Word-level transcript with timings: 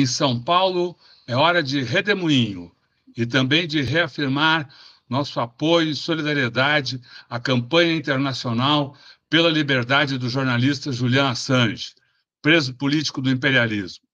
em 0.00 0.06
São 0.06 0.40
Paulo 0.40 0.96
é 1.26 1.34
hora 1.34 1.62
de 1.62 1.82
redemoinho 1.82 2.70
e 3.16 3.24
também 3.24 3.66
de 3.66 3.80
reafirmar 3.82 4.68
nosso 5.08 5.40
apoio 5.40 5.90
e 5.90 5.94
solidariedade 5.94 7.00
à 7.28 7.40
campanha 7.40 7.94
internacional 7.94 8.96
pela 9.30 9.50
liberdade 9.50 10.18
do 10.18 10.28
jornalista 10.28 10.92
Julian 10.92 11.30
Assange, 11.30 11.94
preso 12.42 12.74
político 12.74 13.22
do 13.22 13.30
imperialismo. 13.30 14.04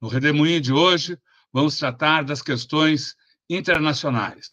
No 0.00 0.08
Redemoinho 0.08 0.60
de 0.60 0.72
hoje, 0.72 1.18
vamos 1.52 1.76
tratar 1.76 2.24
das 2.24 2.42
questões 2.42 3.14
internacionais. 3.48 4.50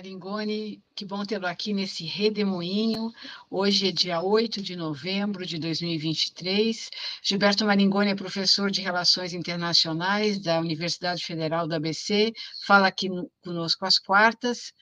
Maringoni, 0.00 0.82
que 0.94 1.04
bom 1.04 1.22
tê-lo 1.26 1.46
aqui 1.46 1.74
nesse 1.74 2.06
redemoinho. 2.06 3.12
Hoje 3.50 3.88
é 3.88 3.92
dia 3.92 4.22
8 4.22 4.62
de 4.62 4.74
novembro 4.74 5.44
de 5.44 5.58
2023. 5.58 6.88
Gilberto 7.22 7.66
Maringoni 7.66 8.12
é 8.12 8.14
professor 8.14 8.70
de 8.70 8.80
Relações 8.80 9.34
Internacionais 9.34 10.42
da 10.42 10.58
Universidade 10.58 11.22
Federal 11.22 11.68
da 11.68 11.76
ABC, 11.76 12.32
fala 12.66 12.86
aqui 12.86 13.10
conosco 13.44 13.84
às 13.84 13.98
quartas. 13.98 14.72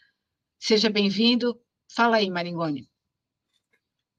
Seja 0.57 0.89
bem-vindo. 0.89 1.61
Fala 1.93 2.19
aí, 2.19 2.31
Maringoni. 2.31 2.89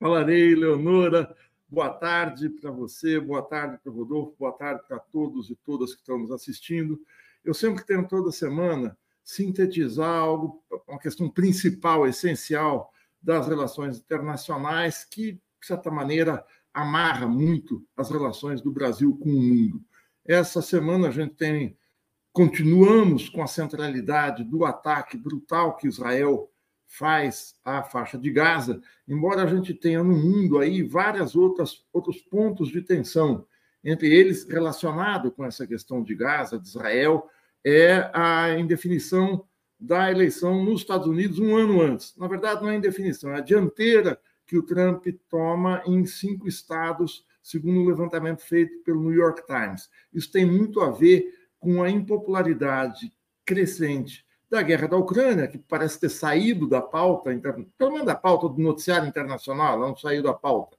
Falarei, 0.02 0.54
Leonora. 0.54 1.34
Boa 1.70 1.91
tarde 1.91 2.49
para 2.49 2.71
você, 2.71 3.21
boa 3.21 3.41
tarde 3.41 3.77
para 3.81 3.90
o 3.90 3.95
Rodolfo, 3.95 4.35
boa 4.38 4.52
tarde 4.52 4.81
para 4.85 4.99
todos 4.99 5.49
e 5.49 5.55
todas 5.55 5.93
que 5.93 6.02
estão 6.02 6.18
nos 6.20 6.31
assistindo. 6.31 6.99
Eu 7.46 7.54
sempre 7.54 7.85
tenho 7.85 8.05
toda 8.05 8.34
semana 8.34 8.98
sintetizar 9.30 10.10
algo, 10.10 10.63
uma 10.88 10.98
questão 10.98 11.30
principal, 11.30 12.08
essencial 12.08 12.91
das 13.22 13.48
relações 13.48 13.99
internacionais, 13.99 15.05
que, 15.05 15.34
de 15.34 15.68
certa 15.68 15.91
maneira, 15.91 16.44
amarra 16.74 17.27
muito 17.27 17.86
as 17.96 18.10
relações 18.10 18.60
do 18.60 18.71
Brasil 18.71 19.16
com 19.21 19.30
o 19.30 19.41
mundo. 19.41 19.86
Essa 20.26 20.63
semana 20.63 21.10
a 21.10 21.12
gente 21.12 21.36
tem 21.36 21.77
continuamos 22.34 23.30
com 23.30 23.44
a 23.44 23.48
centralidade 23.48 24.44
do 24.44 24.66
ataque 24.66 25.16
brutal 25.16 25.76
que 25.76 25.88
Israel 25.88 26.49
faz 26.88 27.55
à 27.64 27.84
faixa 27.84 28.18
de 28.18 28.32
Gaza, 28.32 28.82
embora 29.08 29.43
a 29.43 29.48
gente 29.48 29.76
tenha 29.76 30.04
no 30.04 30.16
mundo 30.16 30.58
aí 30.58 30.82
várias 30.82 31.36
outras 31.36 31.86
outros 31.93 32.18
pontos 32.18 32.70
de 32.70 32.82
tensão, 32.82 33.46
entre 33.84 34.12
eles 34.12 34.43
relacionado 34.49 35.32
com 35.32 35.46
essa 35.46 35.68
questão 35.68 36.02
de 36.02 36.16
Gaza, 36.16 36.58
de 36.58 36.68
Israel, 36.68 37.30
é 37.65 38.10
a 38.13 38.57
indefinição 38.57 39.46
da 39.79 40.12
eleição 40.12 40.63
nos 40.63 40.82
Estados 40.82 41.07
Unidos 41.07 41.40
um 41.40 41.55
ano 41.55 41.82
antes. 41.82 42.15
Na 42.18 42.27
verdade, 42.27 42.62
não 42.62 42.70
é 42.70 42.76
indefinição, 42.76 43.32
é 43.32 43.38
a 43.38 43.41
dianteira 43.41 44.20
que 44.46 44.57
o 44.57 44.63
Trump 44.63 45.05
toma 45.29 45.82
em 45.85 46.05
cinco 46.05 46.48
estados, 46.48 47.26
segundo 47.41 47.80
o 47.80 47.87
levantamento 47.87 48.41
feito 48.41 48.84
pelo 48.84 49.02
New 49.02 49.13
York 49.13 49.46
Times. 49.46 49.90
Isso 50.13 50.32
tem 50.32 50.46
muito 50.46 50.82
a 50.82 50.91
ver 50.91 51.34
com 51.60 51.84
a 51.84 51.90
impopularidade 51.90 53.13
crescente 53.46 54.26
da 54.49 54.62
guerra 54.62 54.87
da 54.87 54.98
Ucrânia, 54.98 55.48
que 55.48 55.57
parece 55.57 55.99
ter 55.99 56.10
saído 56.10 56.68
da 56.68 56.82
pauta, 56.82 57.30
pelo 57.77 57.91
menos 57.91 58.07
da 58.07 58.15
pauta 58.15 58.49
do 58.49 58.60
noticiário 58.60 59.07
internacional, 59.07 59.80
não 59.80 59.96
saiu 59.96 60.24
da 60.24 60.34
pauta, 60.34 60.76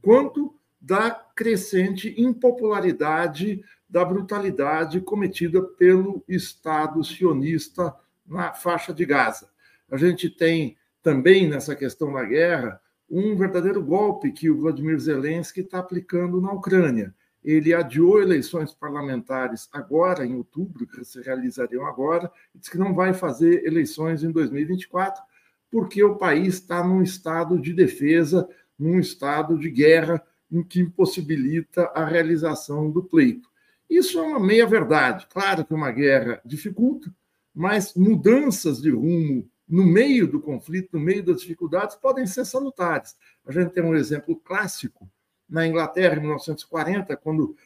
quanto 0.00 0.54
da 0.80 1.10
crescente 1.10 2.14
impopularidade 2.16 3.64
da 3.94 4.04
brutalidade 4.04 5.00
cometida 5.00 5.62
pelo 5.62 6.24
Estado 6.26 7.04
sionista 7.04 7.94
na 8.26 8.52
faixa 8.52 8.92
de 8.92 9.06
Gaza. 9.06 9.48
A 9.88 9.96
gente 9.96 10.28
tem 10.28 10.76
também 11.00 11.48
nessa 11.48 11.76
questão 11.76 12.12
da 12.12 12.24
guerra 12.24 12.80
um 13.08 13.36
verdadeiro 13.36 13.80
golpe 13.80 14.32
que 14.32 14.50
o 14.50 14.60
Vladimir 14.60 14.98
Zelensky 14.98 15.60
está 15.60 15.78
aplicando 15.78 16.40
na 16.40 16.50
Ucrânia. 16.50 17.14
Ele 17.44 17.72
adiou 17.72 18.20
eleições 18.20 18.74
parlamentares 18.74 19.68
agora, 19.72 20.26
em 20.26 20.34
outubro, 20.34 20.88
que 20.88 21.04
se 21.04 21.22
realizariam 21.22 21.86
agora, 21.86 22.28
e 22.52 22.58
disse 22.58 22.72
que 22.72 22.78
não 22.78 22.96
vai 22.96 23.14
fazer 23.14 23.64
eleições 23.64 24.24
em 24.24 24.32
2024, 24.32 25.22
porque 25.70 26.02
o 26.02 26.16
país 26.16 26.54
está 26.54 26.82
num 26.82 27.00
estado 27.00 27.60
de 27.60 27.72
defesa, 27.72 28.48
num 28.76 28.98
estado 28.98 29.56
de 29.56 29.70
guerra 29.70 30.20
em 30.50 30.64
que 30.64 30.80
impossibilita 30.80 31.84
a 31.94 32.04
realização 32.04 32.90
do 32.90 33.00
pleito. 33.00 33.53
Isso 33.94 34.18
é 34.18 34.22
uma 34.22 34.40
meia-verdade. 34.40 35.26
Claro 35.30 35.64
que 35.64 35.72
uma 35.72 35.92
guerra 35.92 36.40
dificulta, 36.44 37.14
mas 37.54 37.94
mudanças 37.94 38.82
de 38.82 38.90
rumo 38.90 39.48
no 39.68 39.84
meio 39.84 40.26
do 40.26 40.40
conflito, 40.40 40.90
no 40.92 41.00
meio 41.00 41.24
das 41.24 41.40
dificuldades, 41.40 41.94
podem 41.94 42.26
ser 42.26 42.44
salutares. 42.44 43.16
A 43.46 43.52
gente 43.52 43.70
tem 43.70 43.84
um 43.84 43.94
exemplo 43.94 44.36
clássico 44.36 45.08
na 45.48 45.66
Inglaterra, 45.66 46.16
em 46.16 46.20
1940, 46.20 47.16
quando, 47.16 47.56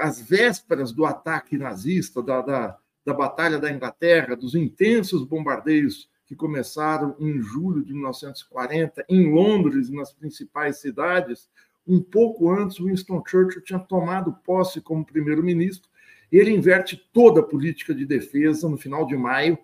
as 0.00 0.20
vésperas 0.20 0.90
do 0.92 1.06
ataque 1.06 1.56
nazista, 1.56 2.20
da, 2.20 2.42
da, 2.42 2.78
da 3.04 3.14
Batalha 3.14 3.58
da 3.58 3.70
Inglaterra, 3.70 4.34
dos 4.34 4.54
intensos 4.54 5.24
bombardeios 5.24 6.10
que 6.26 6.34
começaram 6.34 7.16
em 7.18 7.40
julho 7.40 7.84
de 7.84 7.92
1940, 7.94 9.04
em 9.08 9.32
Londres, 9.32 9.88
nas 9.88 10.12
principais 10.12 10.78
cidades. 10.78 11.48
Um 11.88 12.00
pouco 12.00 12.50
antes, 12.50 12.78
Winston 12.78 13.22
Churchill 13.26 13.64
tinha 13.64 13.78
tomado 13.78 14.32
posse 14.44 14.80
como 14.80 15.04
primeiro-ministro. 15.04 15.88
Ele 16.30 16.50
inverte 16.50 17.02
toda 17.12 17.40
a 17.40 17.42
política 17.42 17.94
de 17.94 18.04
defesa 18.04 18.68
no 18.68 18.76
final 18.76 19.06
de 19.06 19.16
maio, 19.16 19.58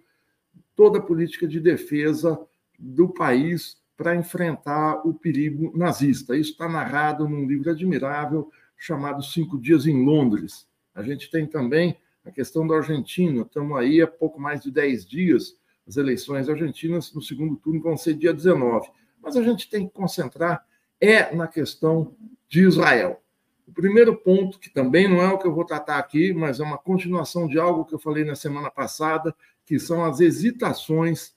toda 0.74 0.98
a 0.98 1.02
política 1.02 1.46
de 1.46 1.60
defesa 1.60 2.40
do 2.78 3.08
país 3.08 3.76
para 3.96 4.16
enfrentar 4.16 5.06
o 5.06 5.12
perigo 5.12 5.76
nazista. 5.76 6.36
Isso 6.36 6.52
está 6.52 6.68
narrado 6.68 7.28
num 7.28 7.46
livro 7.46 7.70
admirável 7.70 8.50
chamado 8.76 9.22
Cinco 9.22 9.60
Dias 9.60 9.86
em 9.86 10.04
Londres. 10.04 10.66
A 10.94 11.02
gente 11.02 11.30
tem 11.30 11.46
também 11.46 11.96
a 12.24 12.30
questão 12.30 12.66
da 12.66 12.76
Argentina. 12.76 13.42
Estamos 13.42 13.76
aí 13.76 14.00
há 14.00 14.06
pouco 14.06 14.40
mais 14.40 14.62
de 14.62 14.70
dez 14.70 15.06
dias 15.06 15.56
as 15.86 15.96
eleições 15.96 16.48
argentinas 16.48 17.12
no 17.12 17.20
segundo 17.20 17.56
turno 17.56 17.80
vão 17.80 17.96
ser 17.96 18.14
dia 18.14 18.32
19. 18.32 18.88
Mas 19.22 19.36
a 19.36 19.42
gente 19.42 19.68
tem 19.68 19.86
que 19.86 19.92
concentrar 19.92 20.64
é 21.00 21.34
na 21.34 21.46
questão 21.46 22.14
de 22.48 22.62
Israel. 22.62 23.20
O 23.66 23.72
primeiro 23.72 24.16
ponto, 24.16 24.58
que 24.58 24.70
também 24.70 25.08
não 25.08 25.20
é 25.20 25.28
o 25.28 25.38
que 25.38 25.46
eu 25.46 25.54
vou 25.54 25.64
tratar 25.64 25.98
aqui, 25.98 26.32
mas 26.32 26.60
é 26.60 26.62
uma 26.62 26.78
continuação 26.78 27.48
de 27.48 27.58
algo 27.58 27.84
que 27.84 27.94
eu 27.94 27.98
falei 27.98 28.24
na 28.24 28.34
semana 28.34 28.70
passada, 28.70 29.34
que 29.64 29.78
são 29.78 30.04
as 30.04 30.20
hesitações, 30.20 31.34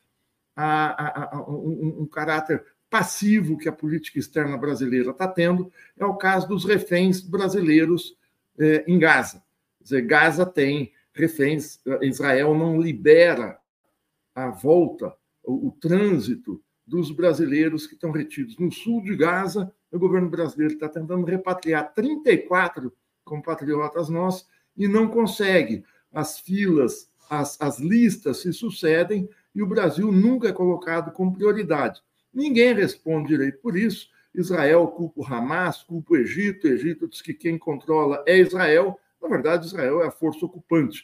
a, 0.55 1.05
a, 1.05 1.37
a 1.37 1.49
um, 1.49 2.01
um, 2.01 2.05
caráter 2.05 2.65
passivo 2.89 3.57
que 3.57 3.69
a 3.69 3.71
política 3.71 4.19
externa 4.19 4.57
brasileira 4.57 5.11
está 5.11 5.27
tendo, 5.27 5.71
é 5.97 6.05
o 6.05 6.15
caso 6.15 6.47
dos 6.47 6.65
reféns 6.65 7.21
brasileiros 7.21 8.17
eh, 8.57 8.83
em 8.87 8.97
Gaza. 8.97 9.43
Quer 9.77 9.83
dizer, 9.83 10.01
Gaza 10.03 10.45
tem 10.45 10.93
reféns, 11.13 11.79
Israel 12.01 12.55
não 12.55 12.79
libera 12.79 13.59
a 14.33 14.49
volta, 14.49 15.13
o, 15.43 15.67
o 15.67 15.71
trânsito 15.71 16.61
dos 16.87 17.11
brasileiros 17.11 17.85
que 17.85 17.95
estão 17.95 18.11
retidos 18.11 18.57
no 18.57 18.71
sul 18.71 19.01
de 19.03 19.15
Gaza. 19.15 19.71
O 19.91 19.99
governo 19.99 20.29
brasileiro 20.29 20.73
está 20.73 20.87
tentando 20.87 21.25
repatriar 21.25 21.93
34 21.93 22.93
compatriotas 23.25 24.07
nossos 24.07 24.47
e 24.75 24.87
não 24.87 25.09
consegue. 25.09 25.83
As 26.13 26.39
filas, 26.39 27.11
as, 27.29 27.59
as 27.59 27.79
listas 27.79 28.37
se 28.37 28.53
sucedem 28.53 29.29
e 29.53 29.61
o 29.61 29.67
Brasil 29.67 30.11
nunca 30.11 30.47
é 30.47 30.53
colocado 30.53 31.11
como 31.11 31.33
prioridade. 31.35 32.01
Ninguém 32.33 32.73
responde 32.73 33.27
direito 33.27 33.59
por 33.59 33.75
isso. 33.75 34.09
Israel 34.33 34.87
culpa 34.87 35.21
o 35.21 35.25
Hamas, 35.25 35.83
culpa 35.83 36.13
o 36.13 36.17
Egito. 36.17 36.67
O 36.67 36.69
Egito 36.69 37.07
diz 37.07 37.21
que 37.21 37.33
quem 37.33 37.57
controla 37.57 38.23
é 38.25 38.37
Israel. 38.37 38.97
Na 39.21 39.27
verdade, 39.27 39.65
Israel 39.65 40.03
é 40.03 40.07
a 40.07 40.11
força 40.11 40.45
ocupante. 40.45 41.03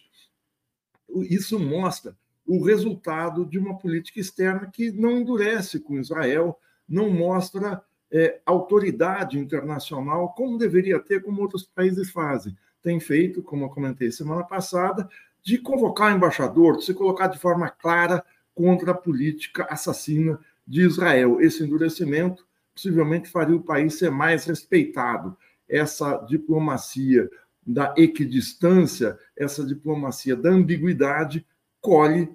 Isso 1.30 1.60
mostra 1.60 2.16
o 2.46 2.64
resultado 2.64 3.46
de 3.46 3.58
uma 3.58 3.78
política 3.78 4.20
externa 4.20 4.70
que 4.72 4.92
não 4.92 5.18
endurece 5.18 5.80
com 5.80 6.00
Israel, 6.00 6.60
não 6.88 7.10
mostra 7.10 7.82
é, 8.12 8.40
autoridade 8.46 9.40
internacional 9.40 10.34
como 10.34 10.58
deveria 10.58 11.00
ter, 11.00 11.22
como 11.22 11.42
outros 11.42 11.64
países 11.64 12.12
fazem. 12.12 12.56
Tem 12.82 13.00
feito, 13.00 13.42
como 13.42 13.66
eu 13.66 13.70
comentei 13.70 14.12
semana 14.12 14.44
passada, 14.44 15.10
de 15.42 15.58
convocar 15.58 16.12
o 16.14 16.16
embaixador, 16.16 16.78
de 16.78 16.86
se 16.86 16.94
colocar 16.94 17.28
de 17.28 17.40
forma 17.40 17.70
clara 17.70 18.24
contra 18.54 18.92
a 18.92 18.96
política 18.96 19.66
assassina 19.70 20.40
de 20.66 20.82
Israel. 20.82 21.42
Esse 21.42 21.64
endurecimento 21.64 22.46
possivelmente 22.74 23.30
faria 23.30 23.56
o 23.56 23.64
país 23.64 23.96
ser 23.96 24.12
mais 24.12 24.46
respeitado. 24.46 25.36
Essa 25.68 26.18
diplomacia 26.18 27.30
da 27.66 27.94
equidistância, 27.98 29.18
essa 29.36 29.66
diplomacia 29.66 30.36
da 30.36 30.50
ambiguidade, 30.50 31.46
colhe 31.84 32.30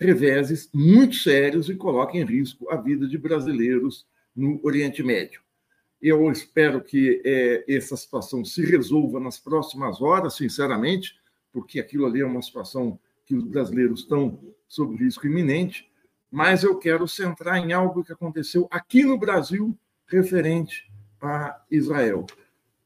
reveses 0.00 0.70
muito 0.72 1.16
sérios 1.16 1.68
e 1.68 1.74
coloca 1.74 2.16
em 2.16 2.24
risco 2.24 2.70
a 2.70 2.76
vida 2.76 3.08
de 3.08 3.18
brasileiros 3.18 4.06
no 4.34 4.60
Oriente 4.62 5.02
Médio. 5.02 5.42
Eu 6.00 6.30
espero 6.30 6.80
que 6.80 7.20
é, 7.24 7.64
essa 7.66 7.96
situação 7.96 8.44
se 8.44 8.64
resolva 8.64 9.18
nas 9.18 9.38
próximas 9.38 10.00
horas, 10.00 10.34
sinceramente, 10.34 11.16
porque 11.52 11.80
aquilo 11.80 12.06
ali 12.06 12.20
é 12.20 12.26
uma 12.26 12.42
situação 12.42 12.98
que 13.26 13.34
os 13.34 13.44
brasileiros 13.44 14.00
estão 14.00 14.38
sob 14.68 14.96
risco 14.96 15.26
iminente, 15.26 15.90
mas 16.30 16.62
eu 16.62 16.78
quero 16.78 17.08
centrar 17.08 17.58
em 17.58 17.72
algo 17.72 18.04
que 18.04 18.12
aconteceu 18.12 18.68
aqui 18.70 19.02
no 19.02 19.18
Brasil 19.18 19.76
referente 20.06 20.88
a 21.20 21.60
Israel. 21.70 22.26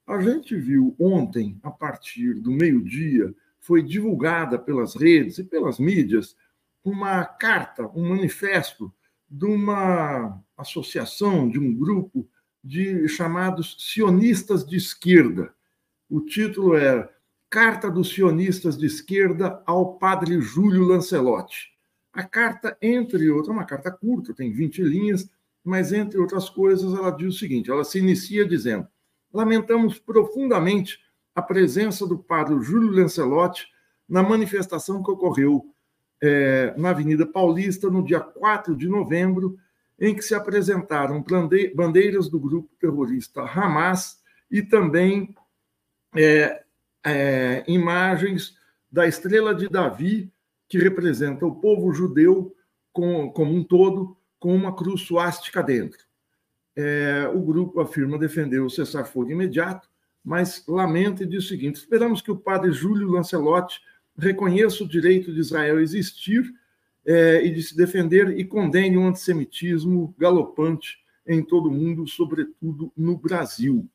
A 0.07 0.21
gente 0.21 0.57
viu 0.57 0.95
ontem, 0.99 1.59
a 1.63 1.71
partir 1.71 2.35
do 2.35 2.51
meio-dia, 2.51 3.35
foi 3.69 3.83
divulgada 3.83 4.59
pelas 4.59 4.95
redes 4.95 5.37
e 5.37 5.45
pelas 5.45 5.79
mídias 5.79 6.35
uma 6.83 7.23
carta, 7.27 7.87
um 7.95 8.09
manifesto 8.09 8.91
de 9.29 9.45
uma 9.45 10.43
associação, 10.57 11.47
de 11.47 11.59
um 11.59 11.75
grupo 11.75 12.27
de 12.65 13.07
chamados 13.09 13.77
sionistas 13.79 14.67
de 14.67 14.75
esquerda. 14.77 15.55
O 16.09 16.23
título 16.23 16.77
era 16.77 17.15
Carta 17.51 17.91
dos 17.91 18.09
sionistas 18.09 18.79
de 18.79 18.87
esquerda 18.87 19.63
ao 19.67 19.99
padre 19.99 20.41
Júlio 20.41 20.85
Lancelotti. 20.85 21.71
A 22.11 22.23
carta, 22.23 22.75
entre 22.81 23.31
outras, 23.31 23.51
é 23.51 23.53
uma 23.53 23.67
carta 23.67 23.91
curta, 23.91 24.33
tem 24.33 24.51
20 24.51 24.83
linhas, 24.83 25.31
mas, 25.63 25.93
entre 25.93 26.19
outras 26.19 26.49
coisas, 26.49 26.95
ela 26.95 27.11
diz 27.11 27.35
o 27.35 27.39
seguinte: 27.39 27.71
ela 27.71 27.85
se 27.85 27.99
inicia 27.99 28.47
dizendo: 28.47 28.89
Lamentamos 29.31 29.99
profundamente 29.99 30.99
a 31.39 31.43
presença 31.43 32.05
do 32.05 32.19
padre 32.19 32.61
Júlio 32.61 32.91
Lancelotti 32.91 33.69
na 34.09 34.25
manifestação 34.25 35.05
que 35.05 35.11
ocorreu 35.11 35.73
é, 36.21 36.75
na 36.77 36.91
Avenida 36.91 37.25
Paulista 37.25 37.89
no 37.89 38.05
dia 38.05 38.19
4 38.19 38.75
de 38.77 38.89
novembro, 38.89 39.57
em 40.01 40.17
que 40.17 40.23
se 40.23 40.35
apresentaram 40.35 41.25
bandeiras 41.77 42.29
do 42.29 42.41
grupo 42.41 42.75
terrorista 42.81 43.43
Hamas 43.43 44.21
e 44.51 44.63
também 44.63 45.33
é, 46.17 46.65
é, 47.07 47.65
imagens 47.69 48.57
da 48.91 49.07
estrela 49.07 49.55
de 49.55 49.69
Davi, 49.69 50.33
que 50.69 50.77
representa 50.77 51.47
o 51.47 51.55
povo 51.55 51.93
judeu 51.93 52.53
com, 52.93 53.31
como 53.31 53.55
um 53.55 53.63
todo, 53.63 54.17
com 54.41 54.53
uma 54.57 54.75
cruz 54.75 55.03
suástica 55.03 55.63
dentro. 55.63 56.01
É, 56.75 57.31
o 57.33 57.41
grupo 57.41 57.81
afirma 57.81 58.19
defender 58.19 58.59
o 58.59 58.69
cessar-fogo 58.69 59.31
imediato, 59.31 59.88
mas 60.29 60.63
lamenta 60.69 61.23
e 61.23 61.27
diz 61.27 61.47
o 61.47 61.49
seguinte: 61.49 61.77
esperamos 61.77 62.21
que 62.21 62.31
o 62.31 62.37
padre 62.37 62.71
Júlio 62.71 63.09
Lancelotti 63.09 63.81
reconheça 64.15 64.85
o 64.85 64.89
direito 64.89 65.33
de 65.33 65.41
Israel 65.41 65.81
existir 65.81 66.53
é, 67.07 67.43
e 67.43 67.51
de 67.51 67.63
se 67.63 67.75
defender 67.75 68.39
e 68.39 68.45
condene 68.45 68.99
o 68.99 69.01
um 69.01 69.09
antissemitismo 69.09 70.15
galopante 70.19 70.99
em 71.27 71.43
todo 71.43 71.71
o 71.71 71.73
mundo, 71.73 72.07
sobretudo 72.07 72.93
no 72.95 73.17
Brasil. 73.17 73.89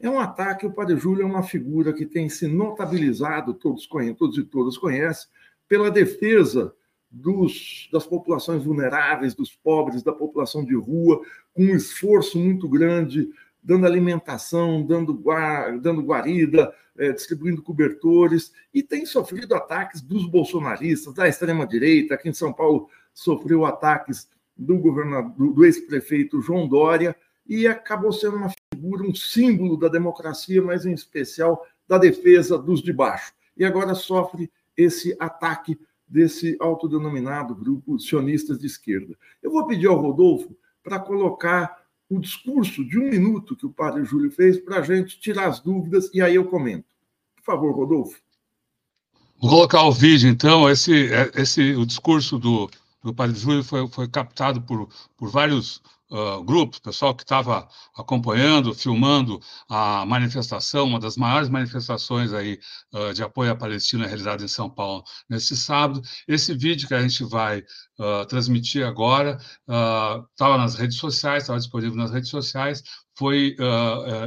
É 0.00 0.08
um 0.08 0.18
ataque, 0.18 0.64
o 0.64 0.72
Padre 0.72 0.96
Júlio 0.96 1.22
é 1.22 1.26
uma 1.26 1.42
figura 1.42 1.92
que 1.92 2.06
tem 2.06 2.30
se 2.30 2.46
notabilizado, 2.48 3.52
todos, 3.52 3.84
conhecem, 3.84 4.14
todos 4.14 4.38
e 4.38 4.44
todas 4.44 4.78
conhecem, 4.78 5.28
pela 5.68 5.90
defesa 5.90 6.72
dos, 7.10 7.90
das 7.92 8.06
populações 8.06 8.64
vulneráveis, 8.64 9.34
dos 9.34 9.54
pobres, 9.54 10.02
da 10.02 10.12
população 10.12 10.64
de 10.64 10.74
rua, 10.74 11.20
com 11.52 11.64
um 11.64 11.76
esforço 11.76 12.38
muito 12.38 12.66
grande, 12.66 13.28
dando 13.68 13.84
alimentação, 13.84 14.82
dando, 14.82 15.12
guar, 15.12 15.78
dando 15.78 16.00
guarida, 16.00 16.72
é, 16.96 17.12
distribuindo 17.12 17.60
cobertores, 17.60 18.50
e 18.72 18.82
tem 18.82 19.04
sofrido 19.04 19.54
ataques 19.54 20.00
dos 20.00 20.26
bolsonaristas, 20.26 21.12
da 21.12 21.28
extrema-direita. 21.28 22.14
Aqui 22.14 22.30
em 22.30 22.32
São 22.32 22.50
Paulo 22.50 22.88
sofreu 23.12 23.66
ataques 23.66 24.26
do, 24.56 24.78
do, 24.78 25.52
do 25.52 25.64
ex-prefeito 25.66 26.40
João 26.40 26.66
Dória, 26.66 27.14
e 27.46 27.66
acabou 27.66 28.10
sendo 28.10 28.38
uma 28.38 28.50
figura, 28.72 29.02
um 29.02 29.14
símbolo 29.14 29.76
da 29.76 29.88
democracia, 29.88 30.62
mas 30.62 30.86
em 30.86 30.94
especial 30.94 31.62
da 31.86 31.98
defesa 31.98 32.56
dos 32.56 32.82
de 32.82 32.92
baixo. 32.92 33.34
E 33.54 33.66
agora 33.66 33.94
sofre 33.94 34.50
esse 34.74 35.14
ataque 35.20 35.78
desse 36.08 36.56
autodenominado 36.58 37.54
grupo 37.54 37.98
sionistas 37.98 38.58
de 38.58 38.66
esquerda. 38.66 39.14
Eu 39.42 39.50
vou 39.50 39.66
pedir 39.66 39.88
ao 39.88 40.00
Rodolfo 40.00 40.56
para 40.82 40.98
colocar 40.98 41.77
o 42.08 42.18
discurso 42.18 42.84
de 42.84 42.98
um 42.98 43.10
minuto 43.10 43.56
que 43.56 43.66
o 43.66 43.72
padre 43.72 44.04
Júlio 44.04 44.30
fez 44.30 44.58
para 44.58 44.78
a 44.78 44.82
gente 44.82 45.20
tirar 45.20 45.48
as 45.48 45.60
dúvidas 45.60 46.10
e 46.14 46.22
aí 46.22 46.34
eu 46.34 46.46
comento. 46.46 46.86
Por 47.36 47.44
favor, 47.44 47.74
Rodolfo. 47.74 48.18
Vou 49.40 49.50
colocar 49.50 49.84
o 49.84 49.92
vídeo, 49.92 50.28
então. 50.28 50.68
Esse, 50.68 51.10
esse, 51.34 51.74
o 51.74 51.86
discurso 51.86 52.38
do, 52.38 52.68
do 53.02 53.14
padre 53.14 53.38
Júlio 53.38 53.62
foi, 53.62 53.86
foi 53.88 54.08
captado 54.08 54.60
por, 54.62 54.88
por 55.16 55.30
vários 55.30 55.82
uh, 56.10 56.42
grupos, 56.42 56.78
pessoal 56.78 57.14
que 57.14 57.22
estava 57.22 57.68
acompanhando, 57.96 58.74
filmando 58.74 59.40
a 59.68 60.04
manifestação, 60.06 60.86
uma 60.86 60.98
das 60.98 61.16
maiores 61.16 61.48
manifestações 61.48 62.32
aí 62.32 62.58
uh, 62.92 63.12
de 63.12 63.22
apoio 63.22 63.52
à 63.52 63.56
Palestina 63.56 64.06
realizada 64.06 64.44
em 64.44 64.48
São 64.48 64.68
Paulo 64.68 65.04
nesse 65.28 65.56
sábado. 65.56 66.00
Esse 66.26 66.54
vídeo 66.54 66.88
que 66.88 66.94
a 66.94 67.02
gente 67.02 67.24
vai 67.24 67.60
uh, 67.98 68.26
transmitir 68.26 68.86
agora 68.86 69.38
estava 70.32 70.56
nas 70.56 70.74
redes 70.74 70.96
sociais, 70.96 71.42
estava 71.42 71.58
disponível 71.58 71.96
nas 71.96 72.10
redes 72.10 72.30
sociais, 72.30 72.82
foi 73.16 73.56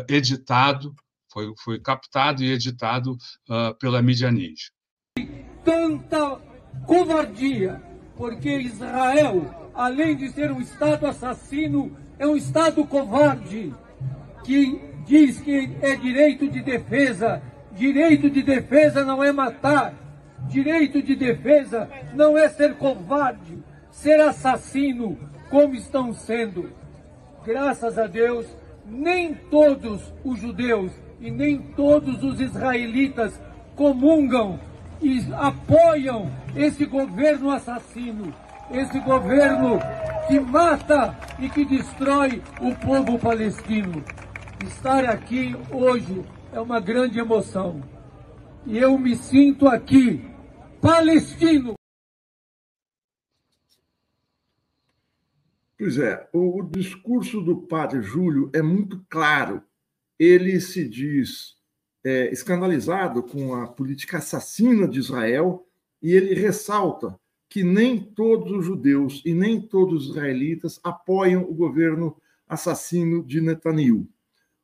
editado, 0.08 0.94
foi, 1.32 1.54
foi 1.64 1.80
captado 1.80 2.44
e 2.44 2.52
editado 2.52 3.18
pela 3.80 4.02
mídia 4.02 4.30
Ninja. 4.32 4.70
Tanta 5.64 6.40
covardia, 6.86 7.82
porque 8.16 8.60
Israel 8.60 9.61
além 9.74 10.16
de 10.16 10.30
ser 10.30 10.52
um 10.52 10.62
Estado 10.62 11.08
assassino, 11.08 11.96
é 12.20 12.28
um 12.28 12.36
Estado 12.36 12.86
covarde, 12.86 13.74
que 14.44 14.80
diz 15.06 15.40
que 15.40 15.78
é 15.82 15.96
direito 15.96 16.48
de 16.48 16.62
defesa. 16.62 17.42
Direito 17.72 18.30
de 18.30 18.42
defesa 18.42 19.04
não 19.04 19.24
é 19.24 19.32
matar. 19.32 19.94
Direito 20.48 21.02
de 21.02 21.16
defesa 21.16 21.90
não 22.14 22.38
é 22.38 22.50
ser 22.50 22.76
covarde, 22.76 23.60
ser 23.92 24.20
assassino, 24.20 25.18
como 25.50 25.76
estão 25.76 26.14
sendo. 26.14 26.72
Graças 27.46 27.98
a 27.98 28.08
Deus, 28.08 28.46
nem 28.86 29.34
todos 29.34 30.14
os 30.24 30.40
judeus 30.40 30.92
e 31.20 31.32
nem 31.32 31.58
todos 31.58 32.24
os 32.24 32.40
israelitas 32.40 33.40
comungam 33.76 34.60
e 35.02 35.22
apoiam 35.34 36.32
esse 36.56 36.86
governo 36.86 37.50
assassino 37.50 38.34
esse 38.74 39.00
governo 39.00 39.80
que 40.28 40.40
mata 40.40 41.18
e 41.40 41.50
que 41.50 41.66
destrói 41.66 42.42
o 42.62 42.74
povo 42.76 43.20
palestino. 43.20 44.04
Estar 44.66 45.06
aqui 45.06 45.56
hoje 45.72 46.24
é 46.54 46.60
uma 46.60 46.80
grande 46.80 47.20
emoção. 47.20 47.82
E 48.66 48.78
eu 48.78 48.98
me 48.98 49.16
sinto 49.16 49.68
aqui, 49.68 50.24
palestino. 50.80 51.74
Pois 55.78 55.98
é, 55.98 56.30
o 56.32 56.62
discurso 56.64 57.42
do 57.42 57.64
padre 57.64 58.02
Júlio 58.02 58.52
é 58.54 58.62
muito 58.62 59.04
claro. 59.10 59.64
Ele 60.20 60.62
se 60.62 60.88
diz 60.88 61.56
é, 62.04 62.32
escandalizado 62.32 63.24
com 63.24 63.56
a 63.56 63.68
política 63.68 64.20
assassina 64.20 64.88
de 64.88 65.00
Israel 65.00 65.68
e 66.02 66.14
ele 66.14 66.36
ressalta 66.36 67.20
que 67.52 67.66
nem 67.66 68.00
todos 68.00 68.50
os 68.50 68.66
judeus 68.66 69.22
e 69.26 69.34
nem 69.34 69.60
todos 69.60 70.06
os 70.06 70.12
israelitas 70.12 70.80
apoiam 70.82 71.44
o 71.44 71.54
governo 71.54 72.16
assassino 72.48 73.22
de 73.22 73.42
Netanyahu. 73.42 74.08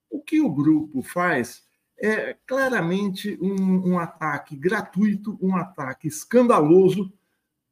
O 0.10 0.22
que 0.22 0.40
o 0.40 0.50
grupo 0.50 1.02
faz 1.02 1.64
é 2.02 2.38
claramente 2.48 3.38
um, 3.42 3.90
um 3.90 4.00
ataque 4.00 4.56
gratuito, 4.56 5.38
um 5.42 5.58
ataque 5.58 6.08
escandaloso, 6.08 7.12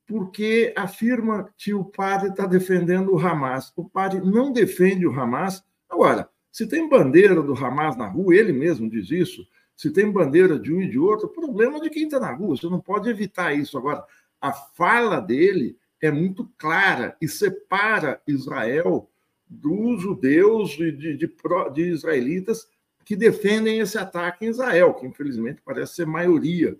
porque 0.06 0.74
afirma 0.76 1.50
que 1.58 1.74
o 1.74 1.86
padre 1.86 2.32
está 2.32 2.46
defendendo 2.46 3.14
o 3.14 3.18
Hamas. 3.18 3.72
O 3.78 3.88
padre 3.88 4.20
não 4.20 4.52
defende 4.52 5.08
o 5.08 5.18
Hamas. 5.18 5.64
Agora, 5.90 6.30
se 6.52 6.68
tem 6.68 6.90
bandeira 6.90 7.42
do 7.42 7.54
Hamas 7.54 7.96
na 7.96 8.10
rua, 8.10 8.36
ele 8.36 8.52
mesmo 8.52 8.90
diz 8.90 9.10
isso, 9.10 9.48
se 9.78 9.90
tem 9.92 10.12
bandeira 10.12 10.60
de 10.60 10.74
um 10.74 10.82
e 10.82 10.90
de 10.90 11.00
outro, 11.00 11.30
problema 11.30 11.80
de 11.80 11.90
quem 11.90 12.04
está 12.04 12.20
na 12.20 12.34
rua, 12.34 12.58
você 12.58 12.68
não 12.68 12.82
pode 12.82 13.10
evitar 13.10 13.54
isso. 13.54 13.78
Agora, 13.78 14.06
a 14.46 14.54
fala 14.54 15.20
dele 15.20 15.76
é 16.00 16.12
muito 16.12 16.48
clara 16.56 17.18
e 17.20 17.28
separa 17.28 18.22
Israel 18.28 19.10
dos 19.48 20.04
judeus 20.04 20.70
de, 20.72 20.92
de, 20.92 21.18
de, 21.18 21.36
de, 21.74 21.82
israelitas 21.82 22.68
que 23.04 23.16
defendem 23.16 23.80
esse 23.80 23.98
ataque 23.98 24.46
em 24.46 24.50
Israel, 24.50 24.94
que 24.94 25.08
infelizmente 25.08 25.64
parece 25.66 25.96
ser 25.96 26.06
maioria. 26.06 26.78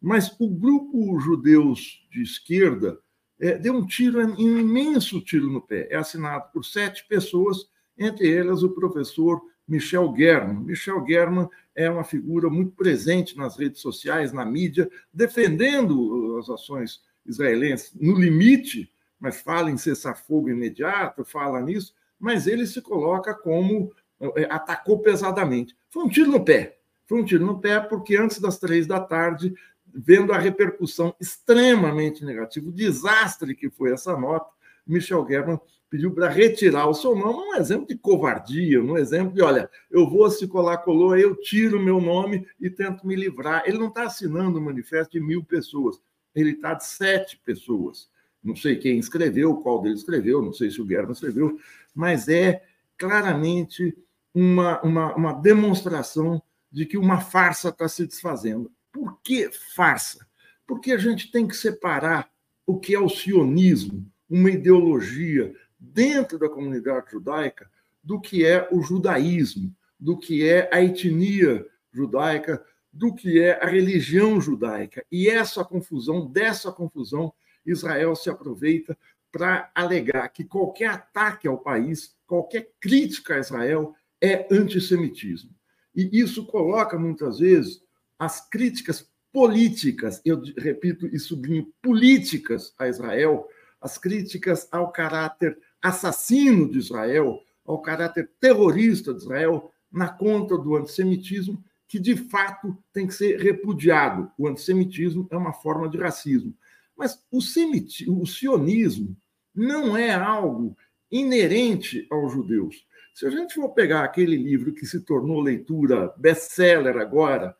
Mas 0.00 0.36
o 0.38 0.48
grupo 0.48 1.18
judeus 1.18 2.06
de 2.12 2.22
esquerda 2.22 3.00
é, 3.40 3.58
deu 3.58 3.74
um 3.74 3.84
tiro, 3.84 4.20
um 4.20 4.58
imenso 4.58 5.20
tiro 5.20 5.50
no 5.50 5.60
pé. 5.60 5.88
É 5.90 5.96
assinado 5.96 6.52
por 6.52 6.64
sete 6.64 7.04
pessoas, 7.08 7.68
entre 7.98 8.32
elas 8.32 8.62
o 8.62 8.70
professor 8.70 9.42
Michel 9.70 10.12
German. 10.16 10.64
Michel 10.64 11.06
German 11.06 11.48
é 11.76 11.88
uma 11.88 12.02
figura 12.02 12.50
muito 12.50 12.72
presente 12.72 13.36
nas 13.36 13.56
redes 13.56 13.80
sociais, 13.80 14.32
na 14.32 14.44
mídia, 14.44 14.90
defendendo 15.14 16.36
as 16.40 16.50
ações 16.50 17.00
israelenses 17.24 17.94
no 17.94 18.18
limite, 18.18 18.92
mas 19.18 19.40
fala 19.40 19.70
em 19.70 19.76
cessar-fogo 19.76 20.50
imediato, 20.50 21.24
fala 21.24 21.60
nisso, 21.60 21.94
mas 22.18 22.48
ele 22.48 22.66
se 22.66 22.82
coloca 22.82 23.32
como 23.32 23.92
é, 24.36 24.44
atacou 24.50 24.98
pesadamente. 24.98 25.76
Foi 25.88 26.02
um 26.02 26.08
tiro 26.08 26.30
no 26.30 26.44
pé. 26.44 26.78
Foi 27.06 27.20
um 27.20 27.24
tiro 27.24 27.46
no 27.46 27.60
pé 27.60 27.78
porque 27.78 28.16
antes 28.16 28.40
das 28.40 28.58
três 28.58 28.88
da 28.88 28.98
tarde, 28.98 29.54
vendo 29.86 30.32
a 30.32 30.38
repercussão 30.38 31.14
extremamente 31.20 32.24
negativa, 32.24 32.68
o 32.68 32.72
desastre 32.72 33.54
que 33.54 33.70
foi 33.70 33.92
essa 33.92 34.16
nota, 34.16 34.50
Michel 34.84 35.26
German 35.28 35.60
pediu 35.90 36.14
para 36.14 36.28
retirar 36.28 36.88
o 36.88 36.94
seu 36.94 37.16
nome, 37.16 37.40
um 37.40 37.56
exemplo 37.56 37.88
de 37.88 37.98
covardia, 37.98 38.80
um 38.80 38.96
exemplo 38.96 39.34
de, 39.34 39.42
olha, 39.42 39.68
eu 39.90 40.08
vou 40.08 40.30
se 40.30 40.46
colar 40.46 40.78
colou, 40.78 41.16
eu 41.16 41.34
tiro 41.34 41.78
o 41.78 41.82
meu 41.82 42.00
nome 42.00 42.46
e 42.60 42.70
tento 42.70 43.04
me 43.04 43.16
livrar. 43.16 43.64
Ele 43.66 43.76
não 43.76 43.88
está 43.88 44.04
assinando 44.04 44.60
um 44.60 44.62
manifesto 44.62 45.12
de 45.12 45.20
mil 45.20 45.42
pessoas, 45.42 46.00
ele 46.32 46.52
está 46.52 46.74
de 46.74 46.86
sete 46.86 47.36
pessoas. 47.44 48.08
Não 48.42 48.54
sei 48.54 48.76
quem 48.76 48.98
escreveu, 48.98 49.56
qual 49.56 49.82
deles 49.82 50.00
escreveu, 50.00 50.40
não 50.40 50.52
sei 50.52 50.70
se 50.70 50.80
o 50.80 50.88
German 50.88 51.12
escreveu, 51.12 51.58
mas 51.92 52.28
é 52.28 52.62
claramente 52.96 53.94
uma, 54.32 54.80
uma, 54.82 55.14
uma 55.16 55.32
demonstração 55.32 56.40
de 56.70 56.86
que 56.86 56.96
uma 56.96 57.20
farsa 57.20 57.70
está 57.70 57.88
se 57.88 58.06
desfazendo. 58.06 58.70
Por 58.92 59.20
que 59.22 59.50
farsa? 59.74 60.24
Porque 60.66 60.92
a 60.92 60.98
gente 60.98 61.32
tem 61.32 61.48
que 61.48 61.56
separar 61.56 62.30
o 62.64 62.78
que 62.78 62.94
é 62.94 63.00
o 63.00 63.08
sionismo, 63.08 64.06
uma 64.28 64.50
ideologia 64.50 65.52
dentro 65.80 66.38
da 66.38 66.48
comunidade 66.48 67.10
judaica, 67.10 67.70
do 68.04 68.20
que 68.20 68.44
é 68.44 68.68
o 68.70 68.82
judaísmo, 68.82 69.74
do 69.98 70.18
que 70.18 70.46
é 70.46 70.68
a 70.72 70.82
etnia 70.82 71.66
judaica, 71.92 72.62
do 72.92 73.14
que 73.14 73.40
é 73.40 73.62
a 73.62 73.66
religião 73.66 74.40
judaica. 74.40 75.04
E 75.10 75.28
essa 75.28 75.64
confusão, 75.64 76.26
dessa 76.26 76.70
confusão, 76.70 77.32
Israel 77.64 78.14
se 78.14 78.28
aproveita 78.28 78.96
para 79.32 79.70
alegar 79.74 80.28
que 80.28 80.44
qualquer 80.44 80.90
ataque 80.90 81.46
ao 81.46 81.58
país, 81.58 82.16
qualquer 82.26 82.70
crítica 82.80 83.36
a 83.36 83.38
Israel 83.38 83.94
é 84.20 84.46
antissemitismo. 84.50 85.50
E 85.94 86.20
isso 86.20 86.46
coloca, 86.46 86.98
muitas 86.98 87.38
vezes, 87.38 87.82
as 88.18 88.48
críticas 88.48 89.08
políticas, 89.32 90.20
eu 90.24 90.42
repito 90.58 91.06
e 91.06 91.18
sublinho, 91.18 91.72
políticas 91.80 92.74
a 92.78 92.88
Israel, 92.88 93.48
as 93.80 93.96
críticas 93.96 94.68
ao 94.70 94.90
caráter 94.90 95.58
assassino 95.82 96.68
de 96.70 96.78
Israel, 96.78 97.42
ao 97.64 97.80
caráter 97.80 98.30
terrorista 98.40 99.12
de 99.12 99.20
Israel, 99.20 99.70
na 99.90 100.08
conta 100.08 100.56
do 100.56 100.76
antissemitismo, 100.76 101.62
que 101.88 101.98
de 101.98 102.16
fato 102.16 102.76
tem 102.92 103.06
que 103.06 103.14
ser 103.14 103.40
repudiado. 103.40 104.30
O 104.38 104.46
antissemitismo 104.46 105.26
é 105.30 105.36
uma 105.36 105.52
forma 105.52 105.88
de 105.88 105.98
racismo. 105.98 106.54
Mas 106.96 107.20
o, 107.30 107.38
o 107.38 108.26
sionismo 108.26 109.16
não 109.54 109.96
é 109.96 110.12
algo 110.12 110.76
inerente 111.10 112.06
aos 112.10 112.32
judeus. 112.32 112.86
Se 113.12 113.26
a 113.26 113.30
gente 113.30 113.54
for 113.54 113.70
pegar 113.70 114.04
aquele 114.04 114.36
livro 114.36 114.72
que 114.72 114.86
se 114.86 115.00
tornou 115.00 115.40
leitura 115.40 116.14
best-seller 116.16 116.96
agora, 116.96 117.56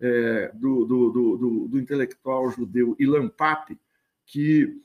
é, 0.00 0.50
do, 0.54 0.84
do, 0.84 1.10
do, 1.10 1.68
do, 1.68 1.78
intelectual 1.78 2.50
judeu 2.50 2.96
Ilan 2.98 3.28
Pape, 3.28 3.78
que 4.26 4.82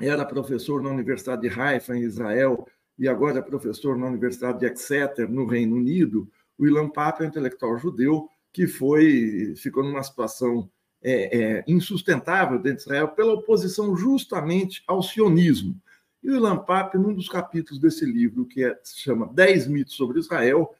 era 0.00 0.24
professor 0.24 0.82
na 0.82 0.90
Universidade 0.90 1.42
de 1.42 1.60
Haifa, 1.60 1.96
em 1.96 2.02
Israel, 2.02 2.66
e 2.98 3.08
agora 3.08 3.38
é 3.38 3.42
professor 3.42 3.96
na 3.96 4.06
Universidade 4.06 4.60
de 4.60 4.66
Exeter, 4.66 5.28
no 5.28 5.46
Reino 5.46 5.76
Unido. 5.76 6.30
O 6.58 6.66
Ilan 6.66 6.88
Pape 6.88 7.22
é 7.22 7.26
um 7.26 7.28
intelectual 7.28 7.78
judeu 7.78 8.28
que 8.52 8.66
foi 8.66 9.54
ficou 9.56 9.82
numa 9.82 10.02
situação 10.02 10.70
é, 11.02 11.38
é, 11.38 11.64
insustentável 11.66 12.58
dentro 12.58 12.78
de 12.78 12.82
Israel 12.84 13.08
pela 13.08 13.32
oposição 13.32 13.96
justamente 13.96 14.82
ao 14.86 15.02
sionismo. 15.02 15.80
E 16.22 16.30
o 16.30 16.36
Ilan 16.36 16.58
Pape, 16.58 16.96
num 16.96 17.12
dos 17.12 17.28
capítulos 17.28 17.80
desse 17.80 18.04
livro, 18.04 18.46
que 18.46 18.62
é, 18.62 18.78
se 18.84 19.00
chama 19.00 19.30
Dez 19.32 19.66
mitos 19.66 19.94
sobre 19.94 20.20
Israel, 20.20 20.72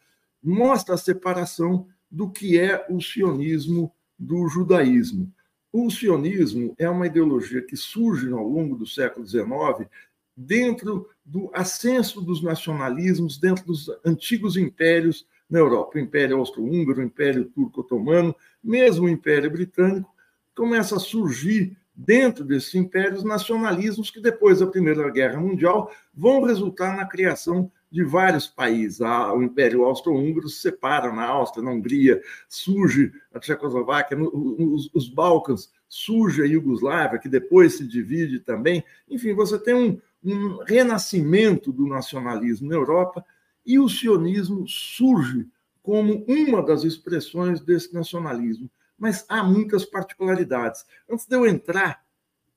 mostra 0.42 0.95
a 0.95 0.99
separação 0.99 1.88
do 2.11 2.31
que 2.31 2.59
é 2.59 2.87
o 2.88 3.00
sionismo 3.00 3.92
do 4.19 4.47
judaísmo. 4.47 5.33
O 5.73 5.88
sionismo 5.91 6.75
é 6.79 6.88
uma 6.88 7.07
ideologia 7.07 7.62
que 7.62 7.76
surge 7.76 8.31
ao 8.31 8.47
longo 8.47 8.76
do 8.76 8.87
século 8.87 9.26
XIX 9.26 9.88
dentro 10.37 11.09
do 11.25 11.50
ascenso 11.55 12.21
dos 12.21 12.43
nacionalismos, 12.43 13.38
dentro 13.38 13.64
dos 13.64 13.88
antigos 14.05 14.57
impérios 14.57 15.26
na 15.49 15.59
Europa, 15.59 15.99
o 15.99 16.00
Império 16.00 16.38
Austro-Húngaro, 16.38 17.00
o 17.00 17.05
Império 17.05 17.45
Turco-Otomano, 17.45 18.35
mesmo 18.62 19.07
o 19.07 19.09
Império 19.09 19.50
Britânico, 19.50 20.11
começa 20.55 20.97
a 20.97 21.00
surgir 21.00 21.76
dentro 21.95 22.45
desses 22.45 22.75
impérios 22.75 23.23
nacionalismos 23.23 24.11
que 24.11 24.21
depois 24.21 24.61
da 24.61 24.67
Primeira 24.67 25.11
Guerra 25.11 25.41
Mundial 25.41 25.93
vão 26.14 26.43
resultar 26.43 26.97
na 26.97 27.07
criação 27.07 27.71
de 27.93 28.03
vários 28.03 28.47
países. 28.47 29.01
O 29.01 29.43
Império 29.43 29.85
Austro-Húngaro 29.85 30.49
se 30.49 30.61
separa 30.61 31.13
na 31.13 31.27
Áustria, 31.27 31.63
na 31.63 31.71
Hungria, 31.71 32.23
surge 32.49 33.13
a 33.33 33.39
Tchecoslováquia, 33.39 34.17
nos, 34.17 34.91
os 34.95 35.09
Balcãs, 35.09 35.71
surge 35.87 36.43
a 36.43 36.47
Iugoslávia, 36.47 37.19
que 37.19 37.29
depois 37.29 37.75
se 37.77 37.87
divide 37.87 38.41
também. 38.41 38.83
Enfim, 39.09 39.35
você 39.35 39.59
tem 39.59 39.75
um, 39.75 40.01
um 40.25 40.65
renascimento 40.65 41.71
do 41.71 41.87
nacionalismo 41.87 42.69
na 42.69 42.75
Europa 42.75 43.23
e 43.65 43.79
o 43.79 43.89
sionismo 43.89 44.67
surge 44.67 45.47
como 45.83 46.25
uma 46.27 46.63
das 46.63 46.85
expressões 46.85 47.61
desse 47.61 47.93
nacionalismo. 47.93 48.71
Mas 48.99 49.27
há 49.29 49.43
muitas 49.43 49.85
particularidades. 49.85 50.85
Antes 51.11 51.27
de 51.27 51.37
eu 51.37 51.47
entrar 51.47 52.03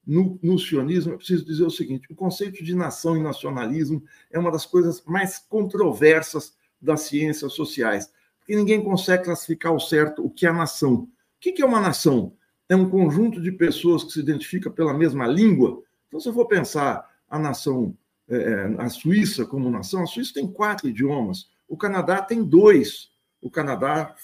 no, 0.05 0.39
no 0.41 0.59
sionismo, 0.59 1.13
eu 1.13 1.17
preciso 1.17 1.45
dizer 1.45 1.63
o 1.63 1.69
seguinte: 1.69 2.12
o 2.12 2.15
conceito 2.15 2.63
de 2.63 2.75
nação 2.75 3.17
e 3.17 3.21
nacionalismo 3.21 4.03
é 4.31 4.38
uma 4.38 4.51
das 4.51 4.65
coisas 4.65 5.03
mais 5.05 5.39
controversas 5.39 6.55
das 6.81 7.01
ciências 7.01 7.53
sociais, 7.53 8.12
porque 8.39 8.55
ninguém 8.55 8.83
consegue 8.83 9.25
classificar 9.25 9.74
o 9.74 9.79
certo 9.79 10.24
o 10.24 10.29
que 10.29 10.45
é 10.45 10.51
nação. 10.51 10.93
O 10.93 11.09
que 11.39 11.62
é 11.62 11.65
uma 11.65 11.81
nação? 11.81 12.33
É 12.67 12.75
um 12.75 12.89
conjunto 12.89 13.41
de 13.41 13.51
pessoas 13.51 14.03
que 14.03 14.12
se 14.12 14.19
identifica 14.19 14.69
pela 14.69 14.93
mesma 14.93 15.27
língua. 15.27 15.81
Então, 16.07 16.19
se 16.19 16.29
eu 16.29 16.33
for 16.33 16.47
pensar 16.47 17.07
a 17.29 17.38
nação, 17.38 17.95
é, 18.27 18.35
é 18.35 18.75
a 18.77 18.89
Suíça 18.89 19.45
como 19.45 19.69
nação, 19.69 20.03
a 20.03 20.07
Suíça 20.07 20.33
tem 20.33 20.51
quatro 20.51 20.88
idiomas, 20.88 21.50
o 21.67 21.77
Canadá 21.77 22.21
tem 22.21 22.43
dois. 22.43 23.13
O 23.41 23.50
Canadá, 23.51 24.15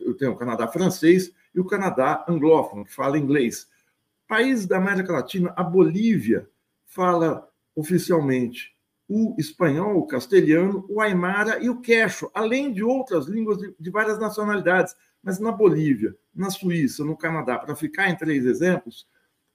eu 0.00 0.16
tenho 0.16 0.32
o 0.32 0.36
Canadá 0.36 0.66
francês 0.66 1.30
e 1.54 1.60
o 1.60 1.64
Canadá 1.64 2.24
anglófono, 2.28 2.84
que 2.84 2.92
fala 2.92 3.16
inglês. 3.16 3.68
Países 4.28 4.66
da 4.66 4.76
América 4.76 5.12
Latina, 5.12 5.54
a 5.56 5.64
Bolívia 5.64 6.48
fala 6.84 7.48
oficialmente 7.74 8.76
o 9.08 9.34
espanhol, 9.38 9.96
o 9.96 10.06
castelhano, 10.06 10.84
o 10.86 11.00
aimara 11.00 11.58
e 11.64 11.70
o 11.70 11.80
quechua, 11.80 12.30
além 12.34 12.70
de 12.70 12.84
outras 12.84 13.26
línguas 13.26 13.56
de, 13.56 13.74
de 13.80 13.90
várias 13.90 14.18
nacionalidades. 14.18 14.94
Mas 15.22 15.38
na 15.38 15.50
Bolívia, 15.50 16.14
na 16.34 16.50
Suíça, 16.50 17.02
no 17.02 17.16
Canadá, 17.16 17.58
para 17.58 17.74
ficar 17.74 18.10
em 18.10 18.16
três 18.16 18.44
exemplos, 18.44 19.06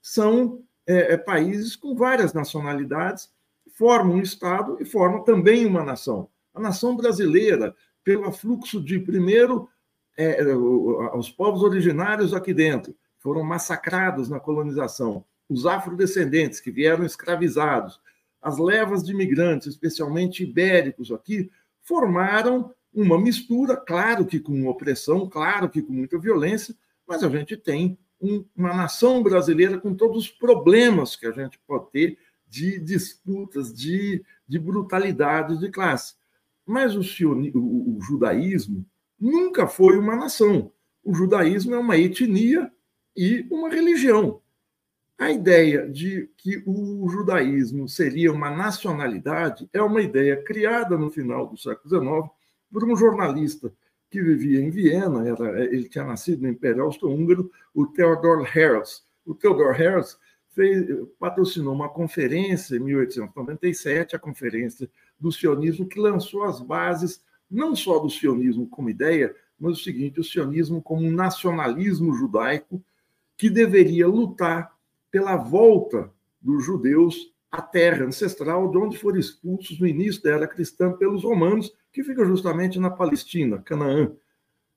são 0.02 0.64
é, 0.88 1.14
é, 1.14 1.18
países 1.18 1.76
com 1.76 1.96
várias 1.96 2.34
nacionalidades, 2.34 3.30
formam 3.78 4.16
um 4.16 4.22
Estado 4.22 4.78
e 4.82 4.86
formam 4.86 5.24
também 5.24 5.66
uma 5.68 5.84
nação. 5.84 6.28
A 6.54 6.60
nação 6.60 6.98
brasileira, 6.98 7.76
pelo 8.04 8.32
fluxo 8.32 8.84
de, 8.84 9.00
primeiro, 9.00 9.70
é, 10.18 10.44
os 11.16 11.30
povos 11.30 11.62
originários 11.62 12.34
aqui 12.34 12.54
dentro, 12.54 12.96
foram 13.24 13.42
massacrados 13.42 14.28
na 14.28 14.38
colonização, 14.38 15.24
os 15.50 15.66
afrodescendentes 15.66 16.60
que 16.60 16.70
vieram 16.70 17.06
escravizados, 17.06 18.02
as 18.42 18.58
levas 18.58 19.02
de 19.02 19.14
imigrantes, 19.14 19.68
especialmente 19.68 20.44
ibéricos 20.44 21.10
aqui, 21.10 21.50
formaram 21.82 22.74
uma 22.94 23.18
mistura, 23.18 23.78
claro 23.78 24.26
que 24.26 24.42
com 24.42 24.68
opressão, 24.68 25.28
claro 25.30 25.70
que 25.70 25.82
com 25.82 25.94
muita 25.94 26.20
violência, 26.20 26.76
mas 27.08 27.24
a 27.24 27.30
gente 27.30 27.56
tem 27.56 27.98
um, 28.20 28.46
uma 28.54 28.74
nação 28.74 29.24
brasileira 29.24 29.80
com 29.80 29.96
todos 29.96 30.26
os 30.26 30.30
problemas 30.30 31.16
que 31.16 31.26
a 31.26 31.32
gente 31.32 31.58
pode 31.66 31.90
ter 31.92 32.18
de 32.46 32.78
disputas, 32.78 33.74
de, 33.74 34.22
de 34.46 34.60
brutalidade 34.60 35.58
de 35.58 35.72
classe. 35.72 36.16
Mas 36.66 36.94
o, 36.94 37.00
o, 37.00 37.98
o 37.98 38.02
judaísmo 38.02 38.86
nunca 39.18 39.66
foi 39.66 39.98
uma 39.98 40.16
nação. 40.16 40.72
O 41.02 41.14
judaísmo 41.14 41.74
é 41.74 41.80
uma 41.80 41.98
etnia 41.98 42.72
e 43.16 43.46
uma 43.52 43.70
religião. 43.70 44.42
A 45.18 45.32
ideia 45.32 45.88
de 45.88 46.30
que 46.38 46.64
o 46.66 47.08
judaísmo 47.08 47.88
seria 47.88 48.32
uma 48.32 48.50
nacionalidade 48.50 49.70
é 49.72 49.82
uma 49.82 50.02
ideia 50.02 50.42
criada 50.44 50.98
no 50.98 51.10
final 51.10 51.48
do 51.48 51.58
século 51.58 51.90
XIX 51.90 52.32
por 52.72 52.84
um 52.84 52.96
jornalista 52.96 53.72
que 54.10 54.22
vivia 54.22 54.60
em 54.60 54.70
Viena, 54.70 55.28
era, 55.28 55.64
ele 55.64 55.90
tinha 55.90 56.04
nascido 56.04 56.42
no 56.42 56.50
Império 56.50 56.84
Austro-Húngaro, 56.84 57.50
o 57.74 57.86
Theodor 57.88 58.46
Herzl. 58.56 59.02
O 59.26 59.34
Theodor 59.34 59.80
Herzl 59.80 60.18
fez, 60.50 60.86
patrocinou 61.20 61.74
uma 61.74 61.90
conferência 61.90 62.76
em 62.76 62.80
1897, 62.80 64.16
a 64.16 64.20
Conferência 64.20 64.90
do 65.20 65.32
Sionismo, 65.32 65.88
que 65.88 66.00
lançou 66.00 66.44
as 66.44 66.62
bases 66.62 67.24
não 67.50 67.76
só 67.76 68.00
do 68.00 68.10
sionismo 68.10 68.68
como 68.68 68.90
ideia, 68.90 69.36
mas 69.60 69.80
o 69.80 69.84
seguinte: 69.84 70.20
o 70.20 70.24
sionismo 70.24 70.82
como 70.82 71.06
um 71.06 71.12
nacionalismo 71.12 72.14
judaico 72.14 72.84
que 73.38 73.50
deveria 73.50 74.08
lutar 74.08 74.74
pela 75.12 75.36
volta 75.36 76.12
dos 76.42 76.66
judeus 76.66 77.34
à 77.52 77.62
terra 77.62 78.06
ancestral, 78.06 78.72
de 78.72 78.78
onde 78.78 78.98
foram 78.98 79.20
expulsos 79.20 79.80
no 79.80 79.88
início 79.88 80.24
da 80.24 80.32
era 80.32 80.48
cristã 80.48 80.92
pelos 80.92 81.24
romanos, 81.24 81.74
que 81.92 82.04
fica 82.04 82.26
justamente 82.26 82.80
na 82.80 82.90
Palestina, 82.90 83.62
Canaã. 83.62 84.12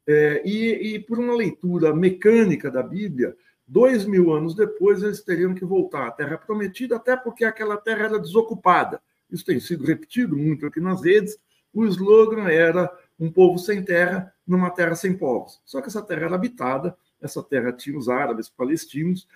É, 0.07 0.43
e, 0.45 0.95
e, 0.95 0.99
por 1.01 1.19
uma 1.19 1.35
leitura 1.35 1.95
mecânica 1.95 2.71
da 2.71 2.83
Bíblia, 2.83 3.35
dois 3.67 4.05
mil 4.05 4.33
anos 4.33 4.55
depois, 4.55 5.03
eles 5.03 5.23
teriam 5.23 5.55
que 5.55 5.65
voltar 5.65 6.07
à 6.07 6.11
Terra 6.11 6.39
Prometida, 6.39 6.97
até 6.97 7.17
porque 7.17 7.45
aquela 7.45 7.77
terra 7.77 8.05
era 8.05 8.19
desocupada. 8.19 9.01
Isso 9.31 9.45
tem 9.45 9.59
sido 9.59 9.85
repetido 9.85 10.37
muito 10.37 10.67
aqui 10.67 10.79
nas 10.79 11.03
redes. 11.03 11.39
O 11.73 11.85
slogan 11.87 12.49
era 12.49 12.91
um 13.19 13.33
povo 13.33 13.59
sem 13.59 13.83
terra 13.83 14.33
numa 14.47 14.71
terra 14.71 14.95
sem 14.95 15.17
povos. 15.17 15.61
Só 15.65 15.81
que 15.81 15.89
essa 15.89 16.03
terra 16.03 16.27
era 16.27 16.35
habitada, 16.37 16.97
essa 17.27 17.43
terra 17.43 17.73
tinha 17.73 17.99
os 17.99 18.09
árabes 18.09 18.49
palestinos, 18.49 19.29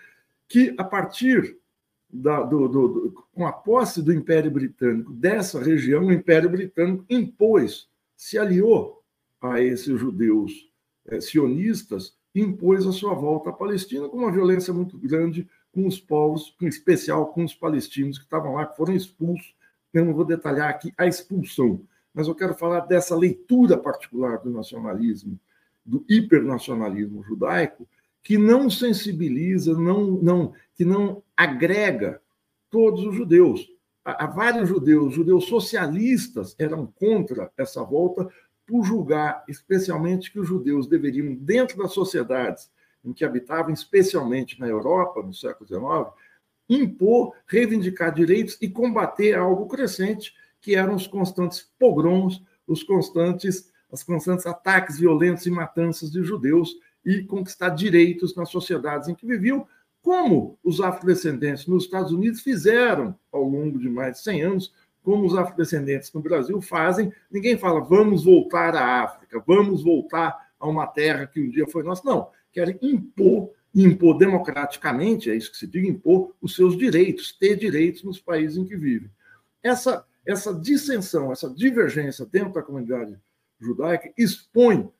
que 0.49 0.75
a 0.78 0.85
partir 0.85 1.59
da, 2.12 2.42
do, 2.42 2.68
do, 2.68 2.88
do, 2.88 3.25
com 3.32 3.47
a 3.47 3.52
posse 3.52 4.02
do 4.02 4.12
Império 4.12 4.50
Britânico 4.50 5.12
dessa 5.12 5.62
região, 5.62 6.06
o 6.06 6.12
Império 6.12 6.50
Britânico 6.50 7.04
impôs, 7.09 7.88
se 8.16 8.38
aliou 8.38 9.02
a 9.40 9.61
esses 9.61 9.99
judeus 9.99 10.70
é, 11.06 11.20
sionistas, 11.20 12.16
impôs 12.35 12.87
a 12.87 12.92
sua 12.92 13.14
volta 13.14 13.50
à 13.50 13.52
Palestina 13.52 14.09
com 14.09 14.18
uma 14.18 14.32
violência 14.32 14.73
muito 14.73 14.99
grande 14.99 15.49
com 15.73 15.87
os 15.87 16.00
povos, 16.00 16.54
em 16.61 16.66
especial 16.66 17.32
com 17.32 17.44
os 17.44 17.54
palestinos 17.54 18.18
que 18.18 18.25
estavam 18.25 18.54
lá, 18.54 18.66
que 18.66 18.76
foram 18.76 18.94
expulsos. 18.94 19.54
Eu 19.92 20.04
não 20.04 20.14
vou 20.14 20.25
detalhar 20.25 20.68
aqui 20.68 20.92
a 20.99 21.06
expulsão, 21.06 21.80
mas 22.12 22.26
eu 22.26 22.35
quero 22.35 22.54
falar 22.54 22.80
dessa 22.80 23.16
leitura 23.16 23.76
particular 23.76 24.38
do 24.38 24.50
nacionalismo, 24.50 25.38
do 25.90 26.04
hipernacionalismo 26.09 27.23
judaico, 27.25 27.87
que 28.23 28.38
não 28.38 28.70
sensibiliza, 28.70 29.76
não, 29.76 30.12
não, 30.23 30.52
que 30.75 30.85
não 30.85 31.20
agrega 31.37 32.23
todos 32.70 33.04
os 33.04 33.14
judeus. 33.14 33.68
Há 34.04 34.26
vários 34.26 34.68
judeus, 34.68 35.12
judeus 35.12 35.47
socialistas 35.47 36.54
eram 36.59 36.87
contra 36.87 37.50
essa 37.56 37.82
volta 37.82 38.30
por 38.66 38.85
julgar, 38.85 39.44
especialmente, 39.49 40.30
que 40.30 40.38
os 40.38 40.47
judeus 40.47 40.87
deveriam, 40.87 41.35
dentro 41.35 41.76
das 41.76 41.92
sociedades 41.92 42.70
em 43.04 43.12
que 43.12 43.25
habitavam, 43.25 43.73
especialmente 43.73 44.61
na 44.61 44.68
Europa, 44.68 45.23
no 45.23 45.35
século 45.35 45.66
XIX, 45.66 46.14
impor, 46.68 47.35
reivindicar 47.47 48.14
direitos 48.14 48.56
e 48.61 48.68
combater 48.68 49.35
algo 49.35 49.66
crescente, 49.66 50.35
que 50.61 50.76
eram 50.76 50.94
os 50.94 51.09
constantes 51.09 51.68
pogroms, 51.78 52.40
os 52.64 52.85
constantes, 52.85 53.73
as 53.92 54.02
constantes 54.02 54.47
ataques 54.47 54.99
violentos 54.99 55.47
e 55.47 55.50
matanças 55.50 56.11
de 56.11 56.23
judeus 56.23 56.76
e 57.04 57.23
conquistar 57.23 57.70
direitos 57.70 58.35
nas 58.35 58.50
sociedades 58.50 59.09
em 59.09 59.14
que 59.14 59.26
viviam, 59.26 59.66
como 60.02 60.59
os 60.64 60.80
afrodescendentes 60.80 61.66
nos 61.66 61.85
Estados 61.85 62.12
Unidos 62.12 62.40
fizeram 62.40 63.14
ao 63.30 63.42
longo 63.44 63.78
de 63.78 63.88
mais 63.88 64.16
de 64.16 64.23
100 64.23 64.42
anos, 64.42 64.75
como 65.02 65.26
os 65.26 65.37
afrodescendentes 65.37 66.12
no 66.12 66.20
Brasil 66.20 66.61
fazem. 66.61 67.12
Ninguém 67.30 67.56
fala, 67.56 67.80
vamos 67.80 68.25
voltar 68.25 68.75
à 68.75 69.02
África, 69.02 69.42
vamos 69.47 69.82
voltar 69.82 70.50
a 70.59 70.68
uma 70.68 70.87
terra 70.87 71.26
que 71.26 71.40
um 71.40 71.50
dia 71.50 71.66
foi 71.66 71.82
nossa. 71.82 72.02
Não, 72.04 72.28
querem 72.52 72.78
impor, 72.82 73.50
impor 73.75 74.16
democraticamente, 74.16 75.30
é 75.30 75.35
isso 75.35 75.50
que 75.50 75.56
se 75.56 75.66
diz, 75.66 75.87
impor 75.87 76.35
os 76.40 76.54
seus 76.54 76.76
direitos, 76.76 77.32
ter 77.32 77.56
direitos 77.56 78.02
nos 78.02 78.20
países 78.20 78.56
em 78.56 78.64
que 78.64 78.76
vivem. 78.76 79.11
Essa, 79.62 80.04
essa 80.25 80.54
dissensão, 80.54 81.32
essa 81.32 81.49
divergência 81.49 82.26
dentro 82.26 82.54
da 82.54 82.62
comunidade 82.62 83.18
judaica 83.61 84.12
expõe 84.17 84.90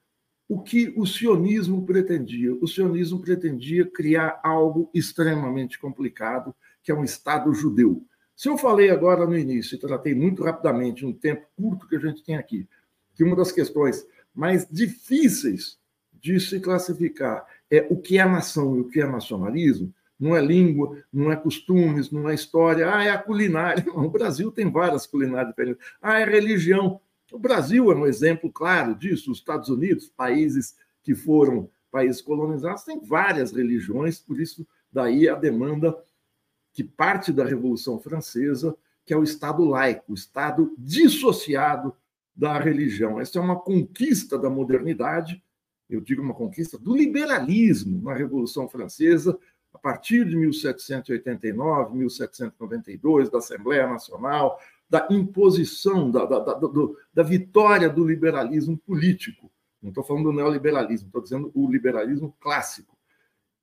o 0.49 0.61
que 0.61 0.93
o 0.97 1.07
sionismo 1.07 1.87
pretendia. 1.87 2.55
O 2.55 2.67
sionismo 2.67 3.21
pretendia 3.21 3.87
criar 3.87 4.41
algo 4.43 4.91
extremamente 4.93 5.79
complicado, 5.79 6.55
que 6.83 6.91
é 6.91 6.95
um 6.95 7.05
Estado 7.05 7.55
judeu. 7.55 8.05
Se 8.35 8.49
eu 8.49 8.59
falei 8.59 8.91
agora 8.91 9.27
no 9.27 9.37
início, 9.37 9.77
e 9.77 9.79
tratei 9.79 10.15
muito 10.15 10.43
rapidamente, 10.43 11.07
um 11.07 11.13
tempo 11.13 11.47
curto 11.57 11.87
que 11.87 11.97
a 11.97 12.01
gente 12.01 12.25
tem 12.25 12.37
aqui, 12.37 12.69
que 13.15 13.23
uma 13.23 13.37
das 13.37 13.53
questões 13.53 14.05
mais 14.35 14.67
difíceis 14.69 15.79
de 16.13 16.39
se 16.41 16.59
classificar 16.59 17.47
é 17.71 17.87
o 17.89 17.97
que 17.97 18.19
é 18.19 18.25
nação 18.25 18.77
e 18.77 18.81
o 18.81 18.89
que 18.89 19.01
é 19.01 19.07
nacionalismo, 19.07 19.95
não 20.19 20.37
é 20.37 20.41
língua, 20.41 21.03
não 21.13 21.33
é 21.33 21.37
costumes, 21.37 22.11
não 22.11 22.29
é 22.29 22.35
história, 22.35 22.95
ah, 22.95 23.03
é 23.03 23.11
a 23.11 23.19
culinária. 23.19 23.85
O 23.95 24.11
Brasil 24.11 24.51
tem 24.53 24.71
várias 24.71 25.07
culinárias 25.07 25.51
diferentes. 25.51 25.83
Ah, 26.03 26.21
é 26.21 26.25
religião. 26.25 27.01
O 27.33 27.39
Brasil 27.39 27.91
é 27.93 27.95
um 27.95 28.07
exemplo 28.07 28.51
claro 28.51 28.95
disso. 28.95 29.31
Os 29.31 29.39
Estados 29.39 29.69
Unidos, 29.69 30.09
países 30.09 30.77
que 31.03 31.15
foram 31.15 31.71
países 31.91 32.21
colonizados, 32.21 32.85
têm 32.85 33.01
várias 33.01 33.53
religiões, 33.53 34.19
por 34.19 34.41
isso 34.41 34.67
daí 34.93 35.29
a 35.29 35.35
demanda 35.35 35.97
que 36.73 36.85
parte 36.85 37.33
da 37.33 37.45
Revolução 37.45 37.99
Francesa, 37.99 38.77
que 39.05 39.13
é 39.13 39.17
o 39.17 39.25
Estado 39.25 39.65
laico, 39.65 40.13
o 40.13 40.15
Estado 40.15 40.73
dissociado 40.79 41.95
da 42.35 42.59
religião. 42.59 43.21
Essa 43.21 43.39
é 43.39 43.43
uma 43.43 43.59
conquista 43.59 44.39
da 44.39 44.49
modernidade, 44.49 45.43
eu 45.89 46.01
digo 46.01 46.23
uma 46.23 46.35
conquista 46.35 46.79
do 46.79 46.97
liberalismo 46.97 48.01
na 48.03 48.15
Revolução 48.15 48.69
Francesa, 48.69 49.37
a 49.73 49.79
partir 49.79 50.25
de 50.29 50.37
1789, 50.37 51.97
1792, 51.97 53.31
da 53.31 53.39
Assembleia 53.39 53.87
Nacional, 53.89 54.59
da 54.91 55.07
imposição, 55.09 56.11
da, 56.11 56.27
da, 56.27 56.41
da, 56.41 56.55
do, 56.55 56.99
da 57.15 57.23
vitória 57.23 57.89
do 57.89 58.05
liberalismo 58.05 58.77
político. 58.77 59.51
Não 59.81 59.91
estou 59.91 60.03
falando 60.03 60.25
do 60.25 60.33
neoliberalismo, 60.33 61.07
estou 61.07 61.23
dizendo 61.23 61.51
o 61.55 61.71
liberalismo 61.71 62.37
clássico. 62.41 62.99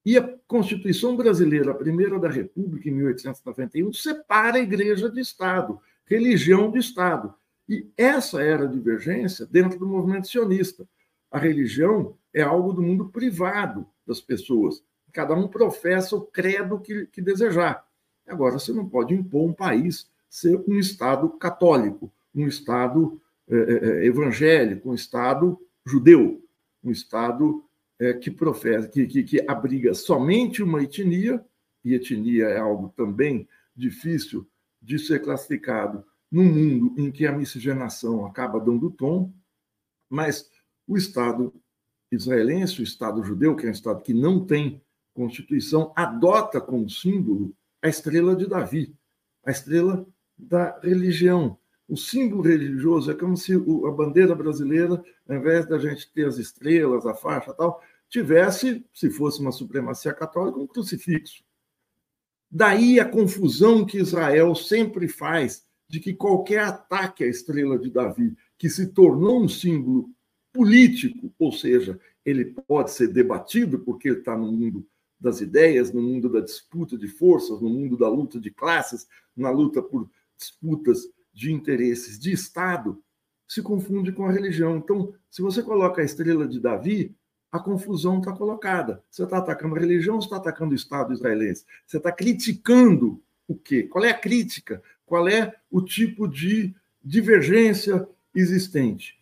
E 0.06 0.18
a 0.18 0.38
Constituição 0.48 1.18
Brasileira, 1.18 1.72
a 1.72 1.76
primeira 1.76 2.18
da 2.18 2.30
República, 2.30 2.88
em 2.88 2.94
1891, 2.94 3.92
separa 3.92 4.56
a 4.56 4.62
igreja 4.62 5.10
de 5.10 5.20
Estado, 5.20 5.80
religião 6.06 6.72
de 6.72 6.80
Estado. 6.80 7.34
E 7.68 7.92
essa 7.98 8.42
era 8.42 8.64
a 8.64 8.68
divergência 8.72 9.46
dentro 9.46 9.78
do 9.78 9.86
movimento 9.86 10.30
sionista. 10.30 10.88
A 11.30 11.38
religião 11.38 12.18
é 12.34 12.42
algo 12.42 12.72
do 12.72 12.82
mundo 12.82 13.10
privado 13.10 13.86
das 14.08 14.22
pessoas. 14.22 14.82
Cada 15.12 15.36
um 15.36 15.46
professa 15.46 16.16
o 16.16 16.22
credo 16.22 16.80
que, 16.80 17.06
que 17.08 17.22
desejar. 17.22 17.86
Agora, 18.26 18.58
você 18.58 18.72
não 18.72 18.88
pode 18.88 19.14
impor 19.14 19.46
um 19.46 19.54
país 19.54 20.10
ser 20.30 20.62
um 20.68 20.78
Estado 20.78 21.30
católico, 21.30 22.12
um 22.34 22.48
Estado 22.48 23.22
é, 23.50 23.56
é, 23.56 24.06
evangélico, 24.06 24.90
um 24.90 24.94
Estado 24.94 25.60
judeu, 25.86 26.44
um 26.84 26.92
Estado 26.92 27.64
é, 28.00 28.14
que 28.14 28.30
professa, 28.30 28.88
que, 28.88 29.08
que, 29.08 29.24
que 29.24 29.46
abriga 29.48 29.94
somente 29.94 30.62
uma 30.62 30.84
etnia, 30.84 31.44
e 31.84 31.94
etnia 31.94 32.46
é 32.46 32.60
algo 32.60 32.94
também 32.96 33.48
difícil 33.76 34.48
de 34.82 35.00
ser 35.00 35.22
classificado 35.22 36.04
num 36.32 36.44
mundo 36.44 36.94
em 36.98 37.12
que 37.12 37.26
a 37.26 37.32
miscigenação 37.32 38.26
acaba 38.26 38.60
dando 38.60 38.92
tom, 38.92 39.34
mas 40.10 40.50
o 40.86 40.98
Estado 40.98 41.54
israelense, 42.12 42.82
o 42.82 42.84
Estado 42.84 43.24
judeu, 43.24 43.56
que 43.56 43.66
é 43.66 43.70
um 43.70 43.72
Estado 43.72 44.02
que 44.02 44.14
não 44.14 44.46
tem 44.46 44.82
Constituição, 45.14 45.92
adota 45.96 46.62
como 46.62 46.88
símbolo 46.88 47.56
a 47.82 47.88
estrela 47.88 48.36
de 48.36 48.46
Davi, 48.46 48.96
a 49.44 49.50
estrela 49.50 50.06
da 50.38 50.80
religião. 50.82 51.58
O 51.88 51.96
símbolo 51.96 52.42
religioso 52.42 53.10
é 53.10 53.16
como 53.16 53.38
se 53.38 53.54
a 53.54 53.92
bandeira 53.92 54.36
brasileira, 54.36 55.04
ao 55.28 55.36
invés 55.36 55.66
da 55.66 55.80
gente 55.80 56.12
ter 56.12 56.28
as 56.28 56.38
estrelas, 56.38 57.06
a 57.06 57.14
faixa 57.14 57.54
tal, 57.54 57.82
tivesse, 58.10 58.86
se 58.94 59.10
fosse 59.10 59.40
uma 59.40 59.52
supremacia 59.52 60.14
católica, 60.14 60.60
um 60.60 60.68
crucifixo. 60.68 61.44
Daí 62.50 63.00
a 63.00 63.06
confusão 63.06 63.86
que 63.86 63.98
Israel 63.98 64.54
sempre 64.56 65.08
faz 65.08 65.66
de 65.88 66.00
que 66.00 66.14
qualquer 66.14 66.60
ataque 66.60 67.24
à 67.24 67.28
estrela 67.28 67.78
de 67.78 67.90
Davi, 67.90 68.36
que 68.58 68.70
se 68.70 68.88
tornou 68.88 69.42
um 69.42 69.50
símbolo 69.50 70.10
político, 70.52 71.34
ou 71.38 71.52
seja, 71.52 72.00
ele 72.26 72.46
pode 72.46 72.92
ser 72.92 73.08
debatido 73.08 73.80
porque 73.80 74.10
ele 74.10 74.20
está 74.20 74.38
no 74.38 74.52
mundo 74.52 74.86
das 75.20 75.42
ideias, 75.42 75.92
no 75.92 76.02
mundo 76.02 76.30
da 76.30 76.42
disputa 76.42 76.98
de 76.98 77.08
forças, 77.08 77.62
no 77.62 77.70
mundo 77.70 77.98
da 77.98 78.10
luta 78.10 78.40
de 78.40 78.52
classes, 78.52 79.08
na 79.36 79.50
luta 79.50 79.82
por 79.82 80.10
disputas 80.38 81.00
de 81.34 81.52
interesses 81.52 82.20
de 82.20 82.32
Estado, 82.32 83.02
se 83.48 83.62
confunde 83.62 84.12
com 84.12 84.26
a 84.26 84.32
religião. 84.32 84.78
Então, 84.78 85.14
se 85.30 85.42
você 85.42 85.64
coloca 85.64 86.02
a 86.02 86.06
estrela 86.06 86.48
de 86.48 86.60
Davi, 86.60 87.16
a 87.52 87.60
confusão 87.60 88.20
está 88.20 88.34
colocada. 88.34 89.04
Você 89.10 89.24
está 89.24 89.38
atacando 89.38 89.76
a 89.76 89.80
religião 89.80 90.16
ou 90.16 90.22
está 90.22 90.38
atacando 90.38 90.74
o 90.74 90.76
Estado 90.76 91.14
israelense? 91.14 91.66
Você 91.86 91.98
está 91.98 92.12
criticando 92.12 93.22
o 93.48 93.56
quê? 93.56 93.84
Qual 93.84 94.04
é 94.04 94.10
a 94.10 94.20
crítica? 94.20 94.82
Qual 95.06 95.28
é 95.28 95.56
o 95.72 95.82
tipo 95.82 96.28
de 96.28 96.76
divergência 97.04 98.08
existente? 98.36 99.18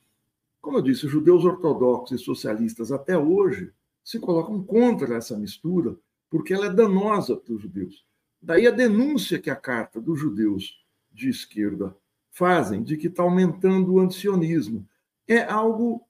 Como 0.60 0.80
eu 0.80 0.82
disse, 0.82 1.06
os 1.06 1.12
judeus 1.12 1.46
ortodoxos 1.46 2.20
e 2.20 2.24
socialistas 2.24 2.92
até 2.92 3.16
hoje 3.16 3.72
se 4.04 4.20
colocam 4.20 4.64
contra 4.64 5.16
essa 5.16 5.38
mistura 5.38 5.96
porque 6.30 6.54
ela 6.54 6.66
é 6.66 6.74
danosa 6.74 7.36
para 7.36 7.54
os 7.54 7.62
judeus. 7.62 8.04
Daí 8.42 8.68
a 8.68 8.72
denúncia 8.72 9.40
que 9.40 9.50
a 9.50 9.56
carta 9.56 10.02
dos 10.02 10.20
judeus 10.20 10.84
de 11.16 11.30
esquerda 11.30 11.96
fazem 12.32 12.84
de 12.84 12.98
que 12.98 13.08
está 13.08 13.24
aumentando 13.24 13.94
o 13.94 14.00
antisionismo. 14.00 14.88
É 15.28 15.42
algo 15.44 16.06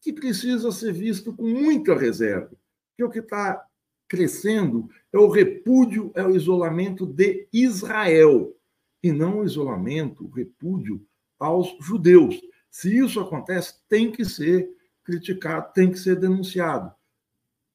que 0.00 0.12
precisa 0.12 0.70
ser 0.70 0.92
visto 0.92 1.34
com 1.34 1.48
muita 1.48 1.94
reserva, 1.96 2.52
porque 2.90 3.04
o 3.04 3.10
que 3.10 3.18
está 3.18 3.66
crescendo 4.06 4.88
é 5.12 5.18
o 5.18 5.28
repúdio, 5.28 6.12
é 6.14 6.24
o 6.24 6.36
isolamento 6.36 7.04
de 7.04 7.48
Israel, 7.52 8.56
e 9.02 9.10
não 9.12 9.40
o 9.40 9.44
isolamento, 9.44 10.24
o 10.24 10.30
repúdio 10.30 11.04
aos 11.38 11.76
judeus. 11.80 12.40
Se 12.70 12.96
isso 12.96 13.18
acontece, 13.20 13.74
tem 13.88 14.12
que 14.12 14.24
ser 14.24 14.70
criticado, 15.02 15.72
tem 15.74 15.90
que 15.90 15.98
ser 15.98 16.16
denunciado. 16.16 16.94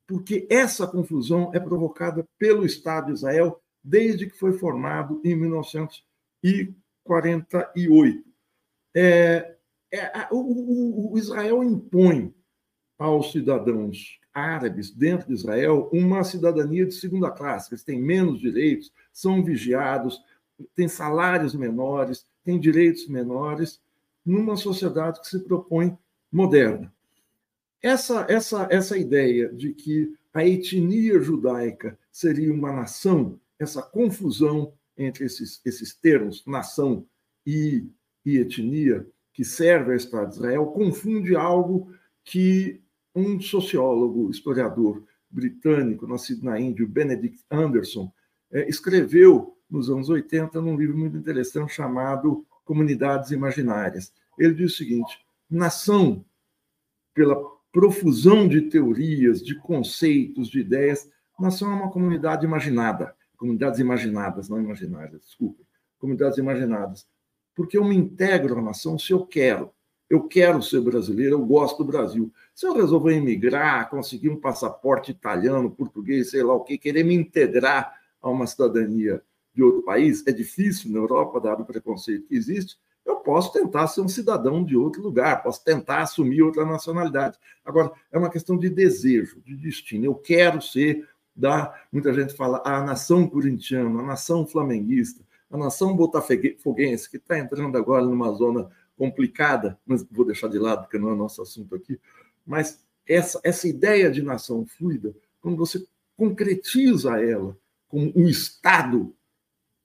porque 0.07 0.47
essa 0.49 0.87
confusão 0.87 1.51
é 1.53 1.59
provocada 1.59 2.27
pelo 2.39 2.65
Estado 2.65 3.07
de 3.07 3.13
Israel 3.13 3.61
desde 3.83 4.25
que 4.27 4.35
foi 4.35 4.53
formado 4.53 5.21
em 5.23 5.35
1948. 5.35 6.08
É, 8.95 9.55
é, 9.91 10.27
o, 10.31 10.37
o, 10.37 11.13
o 11.13 11.17
Israel 11.17 11.63
impõe 11.63 12.33
aos 12.97 13.31
cidadãos 13.31 14.19
árabes 14.33 14.91
dentro 14.91 15.27
de 15.27 15.33
Israel 15.33 15.89
uma 15.91 16.23
cidadania 16.23 16.85
de 16.85 16.93
segunda 16.93 17.31
classe. 17.31 17.73
Eles 17.73 17.83
têm 17.83 18.01
menos 18.01 18.39
direitos, 18.39 18.91
são 19.11 19.43
vigiados, 19.43 20.21
têm 20.75 20.87
salários 20.87 21.55
menores, 21.55 22.25
têm 22.43 22.59
direitos 22.59 23.07
menores, 23.07 23.81
numa 24.25 24.55
sociedade 24.55 25.21
que 25.21 25.27
se 25.27 25.39
propõe 25.39 25.97
moderna. 26.31 26.93
Essa, 27.81 28.25
essa, 28.29 28.67
essa 28.69 28.97
ideia 28.97 29.51
de 29.53 29.73
que 29.73 30.13
a 30.33 30.45
etnia 30.45 31.19
judaica 31.21 31.97
seria 32.11 32.53
uma 32.53 32.71
nação, 32.71 33.39
essa 33.57 33.81
confusão 33.81 34.73
entre 34.99 35.25
esses, 35.25 35.61
esses 35.65 35.95
termos, 35.95 36.45
nação 36.45 37.07
e, 37.47 37.87
e 38.25 38.37
etnia, 38.37 39.07
que 39.33 39.45
serve 39.45 39.91
ao 39.91 39.97
Estado 39.97 40.29
de 40.29 40.35
Israel, 40.35 40.65
confunde 40.67 41.35
algo 41.35 41.91
que 42.23 42.81
um 43.15 43.39
sociólogo, 43.39 44.29
historiador 44.29 45.03
britânico, 45.31 46.05
nascido 46.05 46.43
na 46.43 46.59
Índia, 46.59 46.85
Benedict 46.85 47.43
Anderson, 47.49 48.11
é, 48.51 48.67
escreveu 48.67 49.57
nos 49.69 49.89
anos 49.89 50.09
80 50.09 50.59
num 50.61 50.77
livro 50.77 50.97
muito 50.97 51.15
interessante 51.15 51.73
chamado 51.73 52.45
Comunidades 52.65 53.31
Imaginárias. 53.31 54.11
Ele 54.37 54.53
diz 54.53 54.73
o 54.73 54.77
seguinte: 54.77 55.19
nação, 55.49 56.25
pela 57.13 57.35
profusão 57.71 58.47
de 58.47 58.61
teorias, 58.63 59.43
de 59.43 59.55
conceitos, 59.55 60.49
de 60.49 60.59
ideias, 60.59 61.09
nação 61.39 61.71
é 61.71 61.75
uma 61.75 61.91
comunidade 61.91 62.45
imaginada, 62.45 63.15
comunidades 63.39 63.79
imaginadas, 63.79 64.49
não 64.49 64.61
imaginárias, 64.61 65.21
desculpa, 65.21 65.63
comunidades 65.97 66.37
imaginadas. 66.37 67.07
Porque 67.55 67.77
eu 67.77 67.83
me 67.83 67.95
integro 67.95 68.59
à 68.59 68.61
nação 68.61 68.99
se 68.99 69.11
eu 69.11 69.25
quero. 69.25 69.71
Eu 70.09 70.27
quero 70.27 70.61
ser 70.61 70.81
brasileiro, 70.81 71.35
eu 71.35 71.45
gosto 71.45 71.77
do 71.77 71.85
Brasil. 71.85 72.33
Se 72.53 72.67
eu 72.67 72.73
resolver 72.73 73.13
emigrar, 73.13 73.89
conseguir 73.89 74.29
um 74.29 74.39
passaporte 74.39 75.11
italiano, 75.11 75.71
português, 75.71 76.31
sei 76.31 76.43
lá 76.43 76.53
o 76.53 76.63
que, 76.63 76.77
querer 76.77 77.03
me 77.03 77.13
integrar 77.13 77.95
a 78.21 78.29
uma 78.29 78.45
cidadania 78.45 79.21
de 79.53 79.63
outro 79.63 79.83
país, 79.83 80.25
é 80.27 80.31
difícil 80.31 80.91
na 80.91 80.97
Europa, 80.97 81.39
dado 81.39 81.63
o 81.63 81.65
preconceito 81.65 82.27
que 82.27 82.35
existe, 82.35 82.77
eu 83.05 83.17
posso 83.17 83.53
tentar 83.53 83.87
ser 83.87 84.01
um 84.01 84.07
cidadão 84.07 84.63
de 84.63 84.75
outro 84.75 85.01
lugar, 85.01 85.41
posso 85.41 85.63
tentar 85.63 86.01
assumir 86.01 86.41
outra 86.41 86.65
nacionalidade. 86.65 87.37
Agora, 87.63 87.91
é 88.11 88.17
uma 88.17 88.29
questão 88.29 88.57
de 88.57 88.69
desejo, 88.69 89.41
de 89.41 89.55
destino. 89.55 90.05
Eu 90.05 90.15
quero 90.15 90.61
ser 90.61 91.07
da. 91.35 91.73
Muita 91.91 92.13
gente 92.13 92.33
fala 92.33 92.61
a 92.65 92.83
nação 92.83 93.27
corintiana, 93.27 93.99
a 93.99 94.03
nação 94.03 94.45
flamenguista, 94.45 95.23
a 95.49 95.57
nação 95.57 95.95
botafoguense, 95.95 97.09
que 97.09 97.17
está 97.17 97.37
entrando 97.37 97.77
agora 97.77 98.05
numa 98.05 98.31
zona 98.33 98.69
complicada, 98.97 99.79
mas 99.85 100.03
vou 100.03 100.25
deixar 100.25 100.49
de 100.49 100.59
lado, 100.59 100.83
porque 100.83 100.99
não 100.99 101.11
é 101.11 101.15
nosso 101.15 101.41
assunto 101.41 101.75
aqui. 101.75 101.99
Mas 102.45 102.83
essa, 103.07 103.39
essa 103.43 103.67
ideia 103.67 104.11
de 104.11 104.21
nação 104.21 104.65
fluida, 104.65 105.15
quando 105.41 105.57
você 105.57 105.85
concretiza 106.17 107.21
ela 107.23 107.57
como 107.87 108.11
um 108.15 108.27
Estado 108.27 109.15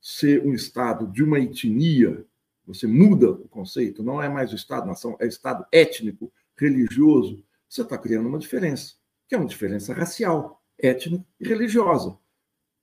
ser 0.00 0.44
um 0.44 0.52
Estado 0.52 1.07
de 1.07 1.22
uma 1.22 1.38
etnia, 1.38 2.26
você 2.66 2.87
muda 2.87 3.30
o 3.30 3.48
conceito, 3.48 4.02
não 4.02 4.22
é 4.22 4.28
mais 4.28 4.52
o 4.52 4.57
Estado-nação, 4.57 5.16
é 5.18 5.26
Estado 5.26 5.64
étnico, 5.72 6.30
religioso, 6.57 7.42
você 7.68 7.83
está 7.83 7.96
criando 7.96 8.28
uma 8.28 8.38
diferença, 8.38 8.94
que 9.26 9.35
é 9.35 9.38
uma 9.38 9.46
diferença 9.46 9.94
racial, 9.94 10.62
étnica 10.78 11.24
e 11.40 11.46
religiosa. 11.46 12.16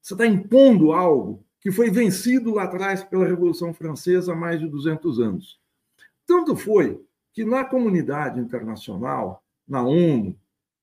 Você 0.02 0.14
está 0.14 0.26
impondo 0.26 0.92
algo 0.92 1.46
que 1.60 1.72
foi 1.72 1.92
vencido 1.92 2.56
lá 2.56 2.64
atrás 2.64 3.04
pela 3.04 3.26
Revolução 3.26 3.74
Francesa 3.74 4.34
há 4.34 4.36
mais 4.36 4.60
de 4.60 4.68
200 4.68 5.20
anos. 5.20 5.60
Tanto 6.26 6.56
foi 6.56 7.04
que 7.34 7.46
na 7.46 7.64
comunidade 7.64 8.40
internacional, 8.40 9.44
na 9.68 9.84
ONU, 9.84 10.36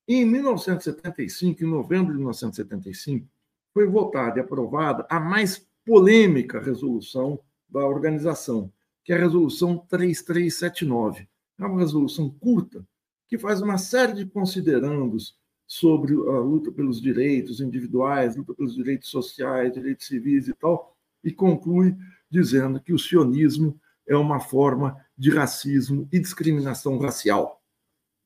em 0.06 0.24
1975, 0.24 1.62
em 1.62 1.66
novembro 1.66 2.12
de 2.12 2.18
1975, 2.18 3.26
foi 3.74 3.86
votada 3.86 4.38
e 4.38 4.42
aprovada 4.42 5.06
a 5.10 5.20
mais 5.20 5.66
polêmica 5.84 6.60
resolução 6.60 7.38
da 7.68 7.84
organização, 7.84 8.72
que 9.04 9.12
é 9.12 9.16
a 9.16 9.20
resolução 9.20 9.78
3379. 9.88 11.28
É 11.58 11.64
uma 11.66 11.80
resolução 11.80 12.30
curta 12.30 12.86
que 13.26 13.36
faz 13.36 13.60
uma 13.60 13.76
série 13.76 14.14
de 14.14 14.26
considerandos 14.26 15.36
sobre 15.68 16.14
a 16.14 16.40
luta 16.40 16.72
pelos 16.72 16.98
direitos 16.98 17.61
individuais, 17.61 18.35
luta 18.35 18.54
pelos 18.54 18.74
direitos 18.74 19.11
sociais, 19.11 19.74
direitos 19.74 20.07
civis 20.07 20.48
e 20.48 20.54
tal, 20.54 20.96
e 21.22 21.31
conclui 21.31 21.94
dizendo 22.31 22.81
que 22.81 22.94
o 22.94 22.98
sionismo 22.98 23.78
é 24.07 24.16
uma 24.16 24.40
forma 24.40 24.96
de 25.16 25.28
racismo 25.31 26.09
e 26.11 26.18
discriminação 26.18 26.96
racial. 26.96 27.62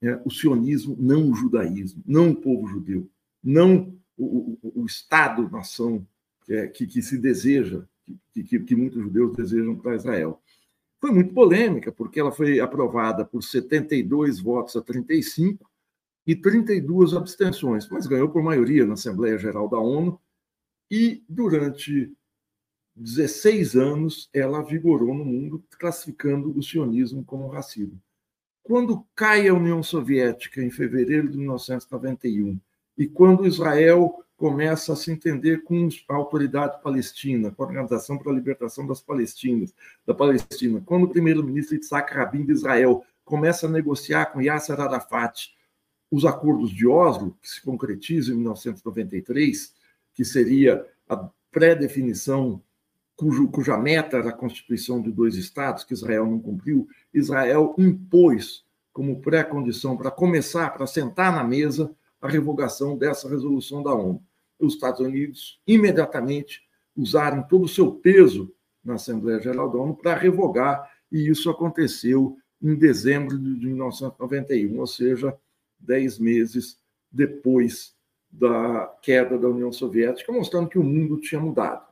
É, 0.00 0.20
o 0.24 0.30
sionismo, 0.30 0.96
não 0.98 1.30
o 1.30 1.34
judaísmo, 1.34 2.02
não 2.06 2.30
o 2.30 2.36
povo 2.36 2.68
judeu, 2.68 3.10
não 3.42 3.92
o, 4.16 4.56
o, 4.62 4.82
o 4.82 4.86
Estado-nação 4.86 6.06
que, 6.44 6.68
que, 6.68 6.86
que, 6.86 7.02
se 7.02 7.18
deseja, 7.18 7.84
que, 8.32 8.44
que, 8.44 8.60
que 8.60 8.76
muitos 8.76 9.02
judeus 9.02 9.36
desejam 9.36 9.74
para 9.76 9.96
Israel. 9.96 10.40
Foi 11.00 11.10
muito 11.10 11.34
polêmica, 11.34 11.90
porque 11.90 12.20
ela 12.20 12.30
foi 12.30 12.60
aprovada 12.60 13.24
por 13.24 13.42
72 13.42 14.38
votos 14.38 14.76
a 14.76 14.80
35 14.80 15.71
e 16.26 16.36
32 16.36 17.14
abstenções, 17.14 17.88
mas 17.88 18.06
ganhou 18.06 18.28
por 18.28 18.42
maioria 18.42 18.86
na 18.86 18.94
Assembleia 18.94 19.38
Geral 19.38 19.68
da 19.68 19.78
ONU. 19.78 20.20
E 20.90 21.22
durante 21.28 22.12
16 22.94 23.76
anos, 23.76 24.28
ela 24.32 24.62
vigorou 24.62 25.14
no 25.14 25.24
mundo, 25.24 25.64
classificando 25.78 26.56
o 26.56 26.62
sionismo 26.62 27.24
como 27.24 27.48
racismo. 27.48 28.00
Quando 28.62 29.04
cai 29.14 29.48
a 29.48 29.54
União 29.54 29.82
Soviética, 29.82 30.62
em 30.62 30.70
fevereiro 30.70 31.28
de 31.28 31.36
1991, 31.36 32.60
e 32.96 33.08
quando 33.08 33.46
Israel 33.46 34.22
começa 34.36 34.92
a 34.92 34.96
se 34.96 35.10
entender 35.10 35.62
com 35.62 35.88
a 36.08 36.14
autoridade 36.14 36.82
palestina, 36.82 37.50
com 37.50 37.62
a 37.62 37.66
Organização 37.66 38.18
para 38.18 38.30
a 38.30 38.34
Libertação 38.34 38.86
das 38.86 39.00
Palestinas, 39.00 39.74
da 40.06 40.12
Palestina, 40.12 40.82
quando 40.84 41.04
o 41.04 41.08
primeiro-ministro 41.08 41.76
Yitzhak 41.76 42.12
Rabin 42.12 42.44
de 42.44 42.52
Israel 42.52 43.04
começa 43.24 43.66
a 43.66 43.70
negociar 43.70 44.26
com 44.26 44.42
Yasser 44.42 44.80
Arafat 44.80 45.54
os 46.12 46.26
acordos 46.26 46.70
de 46.70 46.86
Oslo, 46.86 47.38
que 47.40 47.48
se 47.48 47.62
concretizam 47.62 48.34
em 48.34 48.38
1993, 48.38 49.74
que 50.12 50.26
seria 50.26 50.86
a 51.08 51.16
pré-definição 51.50 52.62
cujo, 53.16 53.48
cuja 53.48 53.78
meta 53.78 54.18
era 54.18 54.28
a 54.28 54.34
constituição 54.34 55.00
de 55.00 55.10
dois 55.10 55.36
estados, 55.36 55.84
que 55.84 55.94
Israel 55.94 56.26
não 56.26 56.38
cumpriu, 56.38 56.86
Israel 57.14 57.74
impôs 57.78 58.62
como 58.92 59.22
pré-condição 59.22 59.96
para 59.96 60.10
começar, 60.10 60.68
para 60.74 60.86
sentar 60.86 61.34
na 61.34 61.42
mesa, 61.42 61.90
a 62.20 62.28
revogação 62.28 62.94
dessa 62.94 63.26
resolução 63.26 63.82
da 63.82 63.94
ONU. 63.94 64.22
Os 64.58 64.74
Estados 64.74 65.00
Unidos 65.00 65.60
imediatamente 65.66 66.60
usaram 66.94 67.42
todo 67.42 67.64
o 67.64 67.68
seu 67.68 67.90
peso 67.90 68.52
na 68.84 68.94
Assembleia 68.94 69.40
Geral 69.40 69.70
da 69.70 69.78
ONU 69.78 69.96
para 69.96 70.14
revogar, 70.14 70.90
e 71.10 71.30
isso 71.30 71.48
aconteceu 71.48 72.36
em 72.60 72.74
dezembro 72.74 73.38
de 73.38 73.66
1991, 73.66 74.78
ou 74.78 74.86
seja, 74.86 75.34
dez 75.82 76.18
meses 76.18 76.78
depois 77.10 77.94
da 78.30 78.86
queda 79.02 79.38
da 79.38 79.48
União 79.48 79.70
Soviética, 79.70 80.32
mostrando 80.32 80.68
que 80.68 80.78
o 80.78 80.84
mundo 80.84 81.20
tinha 81.20 81.40
mudado. 81.40 81.86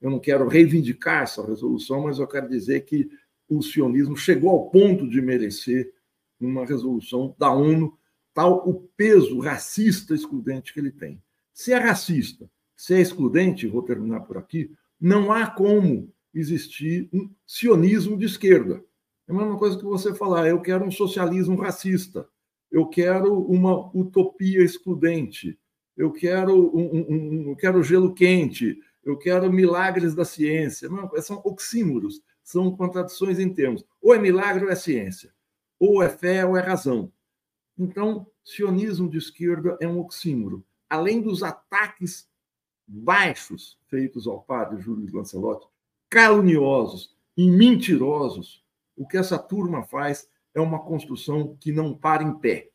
Eu 0.00 0.10
não 0.10 0.18
quero 0.18 0.48
reivindicar 0.48 1.22
essa 1.22 1.46
resolução, 1.46 2.02
mas 2.02 2.18
eu 2.18 2.26
quero 2.26 2.48
dizer 2.48 2.80
que 2.84 3.08
o 3.48 3.62
sionismo 3.62 4.16
chegou 4.16 4.50
ao 4.50 4.70
ponto 4.70 5.08
de 5.08 5.22
merecer 5.22 5.92
uma 6.40 6.66
resolução 6.66 7.34
da 7.38 7.50
ONU, 7.52 7.96
tal 8.34 8.68
o 8.68 8.74
peso 8.96 9.38
racista 9.38 10.14
excludente 10.14 10.74
que 10.74 10.80
ele 10.80 10.90
tem. 10.90 11.22
Se 11.52 11.72
é 11.72 11.78
racista, 11.78 12.50
se 12.76 12.94
é 12.94 13.00
excludente, 13.00 13.68
vou 13.68 13.82
terminar 13.82 14.20
por 14.20 14.36
aqui, 14.36 14.72
não 15.00 15.30
há 15.32 15.46
como 15.46 16.12
existir 16.34 17.08
um 17.12 17.30
sionismo 17.46 18.18
de 18.18 18.26
esquerda. 18.26 18.84
É 19.28 19.32
a 19.32 19.34
mesma 19.34 19.56
coisa 19.56 19.78
que 19.78 19.84
você 19.84 20.12
falar, 20.12 20.48
eu 20.48 20.60
quero 20.60 20.84
um 20.84 20.90
socialismo 20.90 21.56
racista, 21.56 22.28
eu 22.74 22.88
quero 22.88 23.40
uma 23.40 23.88
utopia 23.96 24.60
excludente, 24.60 25.56
eu 25.96 26.10
quero 26.10 26.76
um, 26.76 27.04
um, 27.08 27.50
um 27.50 27.54
quero 27.54 27.84
gelo 27.84 28.12
quente, 28.12 28.80
eu 29.04 29.16
quero 29.16 29.52
milagres 29.52 30.12
da 30.12 30.24
ciência. 30.24 30.88
Não, 30.88 31.08
são 31.22 31.40
oxímoros, 31.44 32.20
são 32.42 32.74
contradições 32.74 33.38
em 33.38 33.54
termos. 33.54 33.84
Ou 34.02 34.12
é 34.12 34.18
milagre 34.18 34.64
ou 34.64 34.70
é 34.72 34.74
ciência, 34.74 35.32
ou 35.78 36.02
é 36.02 36.08
fé 36.08 36.44
ou 36.44 36.56
é 36.56 36.60
razão. 36.60 37.12
Então, 37.78 38.26
sionismo 38.44 39.08
de 39.08 39.18
esquerda 39.18 39.78
é 39.80 39.86
um 39.86 40.00
oxímoro. 40.00 40.66
Além 40.90 41.22
dos 41.22 41.44
ataques 41.44 42.28
baixos 42.84 43.78
feitos 43.86 44.26
ao 44.26 44.42
padre 44.42 44.82
Júlio 44.82 45.14
Lancelotti, 45.14 45.68
caluniosos 46.10 47.16
e 47.36 47.48
mentirosos, 47.48 48.64
o 48.96 49.06
que 49.06 49.16
essa 49.16 49.38
turma 49.38 49.84
faz 49.84 50.28
é 50.54 50.60
uma 50.60 50.78
construção 50.78 51.56
que 51.60 51.72
não 51.72 51.94
para 51.94 52.22
em 52.22 52.38
pé 52.38 52.70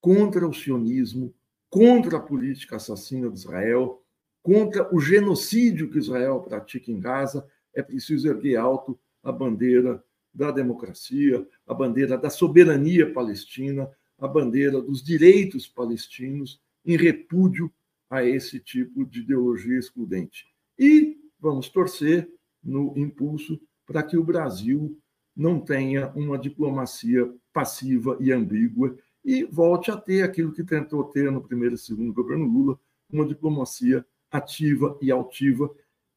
contra 0.00 0.46
o 0.46 0.52
sionismo, 0.52 1.32
contra 1.70 2.18
a 2.18 2.20
política 2.20 2.76
assassina 2.76 3.30
de 3.30 3.38
Israel, 3.38 4.04
contra 4.42 4.92
o 4.94 5.00
genocídio 5.00 5.88
que 5.88 5.98
Israel 5.98 6.40
pratica 6.40 6.90
em 6.90 6.98
Gaza, 6.98 7.46
é 7.72 7.82
preciso 7.82 8.28
erguer 8.28 8.56
alto 8.56 8.98
a 9.22 9.30
bandeira 9.30 10.04
da 10.34 10.50
democracia, 10.50 11.46
a 11.66 11.72
bandeira 11.72 12.18
da 12.18 12.28
soberania 12.28 13.12
palestina, 13.12 13.88
a 14.18 14.26
bandeira 14.26 14.80
dos 14.80 15.02
direitos 15.02 15.68
palestinos 15.68 16.60
em 16.84 16.96
repúdio 16.96 17.72
a 18.10 18.24
esse 18.24 18.58
tipo 18.58 19.04
de 19.06 19.20
ideologia 19.20 19.78
excludente. 19.78 20.46
E 20.78 21.16
vamos 21.38 21.68
torcer 21.68 22.28
no 22.62 22.92
impulso 22.96 23.60
para 23.86 24.02
que 24.02 24.16
o 24.16 24.24
Brasil 24.24 24.98
não 25.34 25.60
tenha 25.60 26.12
uma 26.14 26.38
diplomacia 26.38 27.32
passiva 27.52 28.16
e 28.20 28.32
ambígua 28.32 28.96
e 29.24 29.44
volte 29.44 29.90
a 29.90 29.96
ter 29.96 30.22
aquilo 30.22 30.52
que 30.52 30.64
tentou 30.64 31.04
ter 31.04 31.30
no 31.30 31.42
primeiro 31.42 31.74
e 31.74 31.78
segundo 31.78 32.12
governo 32.12 32.46
Lula, 32.46 32.78
uma 33.10 33.26
diplomacia 33.26 34.04
ativa 34.30 34.98
e 35.00 35.10
altiva 35.10 35.70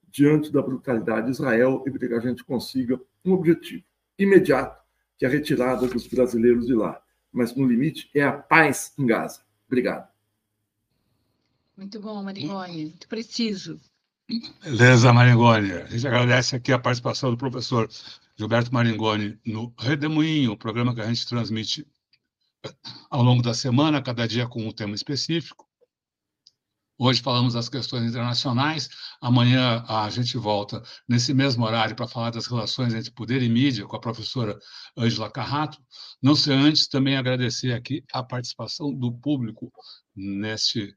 diante 0.08 0.52
da 0.52 0.62
brutalidade 0.62 1.28
de 1.28 1.34
Israel 1.34 1.84
e 1.86 1.92
para 1.92 2.08
que 2.08 2.14
a 2.14 2.20
gente 2.20 2.44
consiga 2.44 3.00
um 3.24 3.34
objetivo 3.34 3.84
imediato, 4.18 4.82
que 5.18 5.26
é 5.26 5.28
a 5.28 5.32
retirada 5.32 5.88
dos 5.88 6.08
brasileiros 6.08 6.66
de 6.66 6.74
lá. 6.74 7.02
Mas, 7.32 7.54
no 7.54 7.68
limite, 7.68 8.10
é 8.16 8.24
a 8.24 8.32
paz 8.32 8.94
em 8.98 9.06
Gaza. 9.06 9.42
Obrigado. 9.68 10.08
Muito 11.76 12.00
bom, 12.00 12.24
Marigoni. 12.24 12.86
Muito 12.86 13.08
preciso. 13.10 13.78
Beleza, 14.64 15.12
Maringoni. 15.12 15.74
A 15.74 15.86
gente 15.86 16.08
agradece 16.08 16.56
aqui 16.56 16.72
a 16.72 16.80
participação 16.80 17.30
do 17.30 17.38
professor 17.38 17.90
Gilberto 18.38 18.74
Maringoni 18.74 19.40
no 19.46 19.74
Redemoinho, 19.78 20.52
o 20.52 20.58
programa 20.58 20.94
que 20.94 21.02
a 21.02 21.08
gente 21.08 21.26
transmite 21.26 21.88
ao 23.10 23.24
longo 23.24 23.42
da 23.42 23.54
semana, 23.54 24.02
cada 24.02 24.28
dia 24.28 24.48
com 24.48 24.68
um 24.68 24.72
tema 24.72 24.96
específico. 24.96 25.66
Hoje 26.98 27.22
falamos 27.22 27.54
das 27.54 27.68
questões 27.68 28.10
internacionais, 28.10 28.90
amanhã 29.22 29.84
a 29.86 30.10
gente 30.10 30.38
volta 30.38 30.82
nesse 31.08 31.34
mesmo 31.34 31.66
horário 31.66 31.96
para 31.96 32.08
falar 32.08 32.30
das 32.30 32.48
relações 32.48 32.94
entre 32.94 33.12
poder 33.12 33.42
e 33.42 33.50
mídia 33.50 33.86
com 33.86 33.98
a 33.98 34.00
professora 34.00 34.58
Ângela 34.98 35.30
Carrato. 35.30 35.78
Não 36.22 36.36
sei 36.36 36.56
antes 36.56 36.88
também 36.88 37.18
agradecer 37.18 37.74
aqui 37.74 38.02
a 38.14 38.24
participação 38.24 38.94
do 38.94 39.12
público 39.12 39.72
neste 40.16 40.96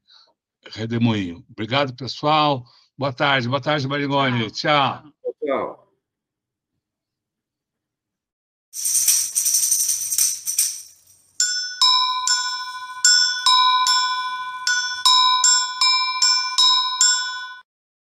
redemoinho. 0.71 1.45
Obrigado, 1.49 1.93
pessoal. 1.93 2.63
Boa 2.97 3.11
tarde, 3.11 3.49
boa 3.49 3.61
tarde, 3.61 3.85
Marigoni. 3.85 4.49
Tchau. 4.51 5.03
Tchau. 5.45 5.88
Thank 8.81 9.13
you. 9.13 9.18